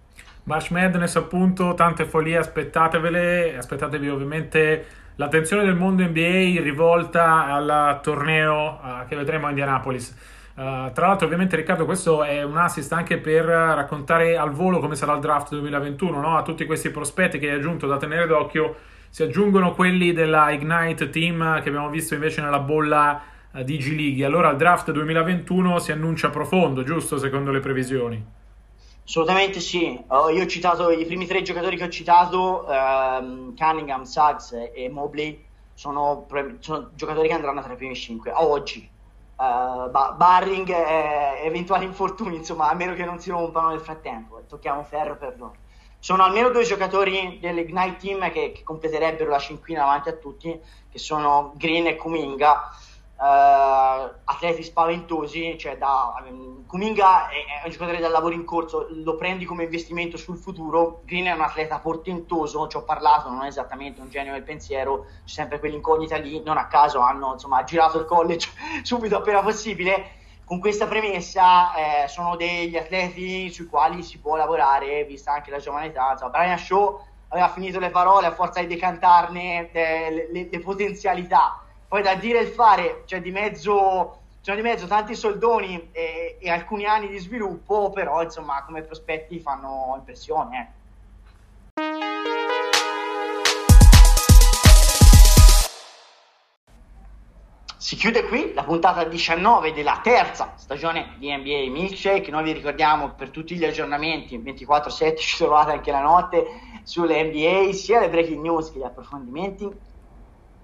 March 0.44 0.72
Madness 0.72 1.16
appunto, 1.16 1.74
tante 1.74 2.06
follie, 2.06 2.38
aspettatevele, 2.38 3.58
aspettatevi 3.58 4.10
ovviamente 4.10 4.86
l'attenzione 5.16 5.64
del 5.64 5.76
mondo 5.76 6.04
NBA 6.04 6.62
rivolta 6.62 7.46
al 7.46 8.00
torneo 8.02 8.80
uh, 8.82 9.08
che 9.08 9.16
vedremo 9.16 9.48
a 9.48 9.50
Indianapolis. 9.50 10.33
Uh, 10.56 10.92
tra 10.94 11.08
l'altro, 11.08 11.26
ovviamente, 11.26 11.56
Riccardo, 11.56 11.86
questo 11.86 12.24
è 12.24 12.44
un 12.44 12.58
assist 12.58 12.92
anche 12.94 13.18
per 13.18 13.46
raccontare 13.46 14.38
al 14.38 14.52
volo 14.52 14.80
come 14.80 14.96
sarà 14.96 15.14
il 15.14 15.20
draft 15.20 15.50
2021, 15.50 16.22
no? 16.22 16.38
a 16.38 16.44
tutti 16.44 16.66
questi 16.66 16.92
prospetti 16.92 17.40
che 17.40 17.50
hai 17.50 17.56
aggiunto 17.56 17.88
da 17.88 17.98
tenere 17.98 18.28
d'occhio 18.28 18.76
si 19.14 19.22
aggiungono 19.22 19.76
quelli 19.76 20.12
della 20.12 20.50
Ignite 20.50 21.12
Team 21.12 21.62
che 21.62 21.70
abbiamo 21.70 21.90
visto 21.90 22.16
invece 22.16 22.42
nella 22.42 22.58
bolla 22.58 23.22
eh, 23.54 23.64
di 23.64 23.78
G 23.78 23.96
League. 23.96 24.26
Allora 24.26 24.50
il 24.50 24.58
draft 24.58 24.90
2021 24.90 25.78
si 25.78 25.92
annuncia 25.92 26.32
profondo, 26.32 26.82
giusto 26.82 27.20
secondo 27.20 27.52
le 27.52 27.60
previsioni? 27.60 28.26
Assolutamente 29.06 29.60
sì. 29.60 30.04
Oh, 30.08 30.30
io 30.30 30.42
ho 30.42 30.48
citato 30.48 30.90
i 30.90 31.06
primi 31.06 31.28
tre 31.28 31.44
giocatori 31.44 31.78
che 31.78 31.84
ho 31.84 31.90
citato, 31.90 32.68
ehm, 32.68 33.56
Cunningham, 33.56 34.02
Suggs 34.02 34.72
e 34.74 34.90
Mobley, 34.90 35.44
sono, 35.76 36.26
sono, 36.58 36.90
giocatori 36.96 37.28
che 37.28 37.36
andranno 37.36 37.62
tra 37.62 37.74
i 37.74 37.76
primi 37.76 37.94
cinque 37.94 38.32
a 38.32 38.44
oggi. 38.44 38.90
Uh, 39.36 39.90
barring 39.90 40.70
eh, 40.70 41.42
eventuali 41.44 41.86
infortuni, 41.86 42.36
insomma, 42.36 42.70
a 42.70 42.76
meno 42.76 42.94
che 42.94 43.04
non 43.04 43.20
si 43.20 43.30
rompano 43.30 43.70
nel 43.70 43.80
frattempo. 43.80 44.44
Tocchiamo 44.48 44.84
ferro 44.84 45.18
per 45.18 45.36
loro 45.38 45.56
sono 46.04 46.24
almeno 46.24 46.50
due 46.50 46.66
giocatori 46.66 47.38
dell'Ignite 47.40 47.96
Team 47.96 48.30
che, 48.30 48.52
che, 48.52 48.62
completerebbero 48.66 49.30
la 49.30 49.40
cinquina 49.40 49.84
davanti 49.84 50.10
a 50.10 50.14
tutti, 50.18 50.60
che 50.92 51.00
sono 51.00 51.54
Green 51.56 51.88
e 51.88 51.96
Kuminga, 51.96 52.76
atleti 53.24 54.64
spaventosi, 54.64 55.58
cioè 55.58 55.78
da, 55.78 56.14
um, 56.28 56.66
Kuminga 56.66 57.30
è, 57.30 57.62
è, 57.62 57.66
un 57.66 57.72
giocatore 57.72 58.00
da 58.00 58.10
lavoro 58.10 58.34
in 58.34 58.44
corso, 58.44 58.88
lo 58.90 59.16
prendi 59.16 59.46
come 59.46 59.64
investimento 59.64 60.18
sul 60.18 60.38
futuro, 60.38 61.02
Green 61.06 61.26
è 61.26 61.32
un 61.32 61.42
atleta 61.42 61.80
portentoso, 61.80 62.68
ci 62.68 62.78
ho 62.78 62.84
parlato, 62.84 63.30
non 63.30 63.44
è 63.44 63.48
esattamente 63.48 64.02
un 64.02 64.10
genio 64.10 64.34
del 64.34 64.44
pensiero, 64.44 65.06
c'è 65.26 65.34
sempre 65.34 65.60
quell'incognita 65.60 66.18
lì, 66.18 66.42
non 66.44 66.58
a 66.58 66.68
caso 66.68 67.00
hanno 67.00 67.34
insomma, 67.34 67.64
girato 67.64 68.00
il 68.00 68.06
college 68.06 68.50
subito 68.84 69.18
appena 69.18 69.42
possibile 69.42 70.22
con 70.46 70.60
questa 70.60 70.88
premessa 70.88 71.74
eh, 71.74 72.08
sono 72.08 72.36
degli 72.36 72.76
atleti 72.76 73.50
sui 73.50 73.66
quali 73.66 74.04
si 74.04 74.20
può 74.20 74.36
lavorare, 74.36 75.06
vista 75.06 75.34
anche 75.34 75.50
la 75.50 75.58
giovane 75.58 75.88
età. 75.88 76.12
Insomma, 76.12 76.32
Brian 76.32 76.58
Shaw 76.58 77.02
aveva 77.30 77.50
finito 77.50 77.80
le 77.80 77.90
parole 77.90 78.28
a 78.28 78.34
forza 78.34 78.60
di 78.60 78.68
decantarne 78.68 79.72
eh, 79.72 80.30
le, 80.32 80.50
le, 80.52 80.60
potenzialità. 80.60 81.63
Poi 81.94 82.02
da 82.02 82.16
dire 82.16 82.40
e 82.40 82.48
fare, 82.48 83.04
cioè 83.06 83.22
di 83.22 83.30
mezzo, 83.30 84.22
cioè 84.42 84.56
di 84.56 84.64
mezzo 84.64 84.88
tanti 84.88 85.14
soldoni 85.14 85.90
e, 85.92 86.38
e, 86.40 86.50
alcuni 86.50 86.86
anni 86.86 87.08
di 87.08 87.20
sviluppo, 87.20 87.92
però 87.92 88.24
insomma 88.24 88.64
come 88.66 88.82
prospetti 88.82 89.40
fanno 89.40 89.94
impressione. 90.00 90.74
Eh. 91.76 91.84
Si 97.78 97.96
chiude 97.96 98.24
qui 98.24 98.54
la 98.56 98.64
puntata 98.64 99.04
19 99.04 99.74
della 99.74 100.00
terza 100.02 100.54
stagione 100.56 101.14
di 101.20 101.32
NBA 101.32 101.70
Milkshake. 101.70 102.32
Noi 102.32 102.44
vi 102.46 102.54
ricordiamo 102.54 103.12
per 103.12 103.30
tutti 103.30 103.54
gli 103.54 103.66
aggiornamenti 103.66 104.40
24-7 104.40 105.16
ci 105.16 105.38
trovate 105.38 105.74
anche 105.74 105.92
la 105.92 106.02
notte 106.02 106.44
sulle 106.82 107.22
NBA, 107.22 107.72
sia 107.72 108.00
le 108.00 108.10
breaking 108.10 108.42
news 108.42 108.72
che 108.72 108.80
gli 108.80 108.84
approfondimenti. 108.84 109.92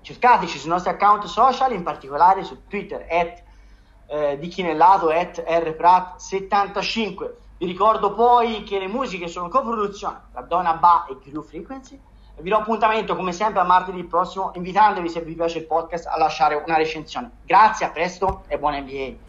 Cercateci 0.01 0.57
sui 0.57 0.69
nostri 0.69 0.91
account 0.91 1.25
social, 1.25 1.71
in 1.73 1.83
particolare 1.83 2.43
su 2.43 2.67
Twitter, 2.67 3.05
at 3.09 3.43
eh, 4.07 4.37
di 4.39 4.47
Chinellato, 4.47 5.09
at 5.09 5.39
rprat75. 5.39 7.31
Vi 7.57 7.65
ricordo 7.65 8.13
poi 8.13 8.63
che 8.63 8.79
le 8.79 8.87
musiche 8.87 9.27
sono 9.27 9.49
coproduzione 9.49 10.21
tra 10.31 10.41
Donna 10.41 10.73
Ba 10.73 11.05
e 11.09 11.19
Crew 11.19 11.41
Frequency 11.41 11.99
vi 12.41 12.49
do 12.49 12.57
appuntamento 12.57 13.15
come 13.15 13.33
sempre 13.33 13.59
a 13.59 13.65
martedì 13.65 14.03
prossimo, 14.05 14.51
invitandovi 14.55 15.09
se 15.09 15.21
vi 15.21 15.35
piace 15.35 15.59
il 15.59 15.65
podcast 15.65 16.07
a 16.07 16.17
lasciare 16.17 16.55
una 16.55 16.77
recensione. 16.77 17.31
Grazie, 17.45 17.85
a 17.85 17.89
presto 17.89 18.43
e 18.47 18.57
buona 18.57 18.79
NBA. 18.79 19.28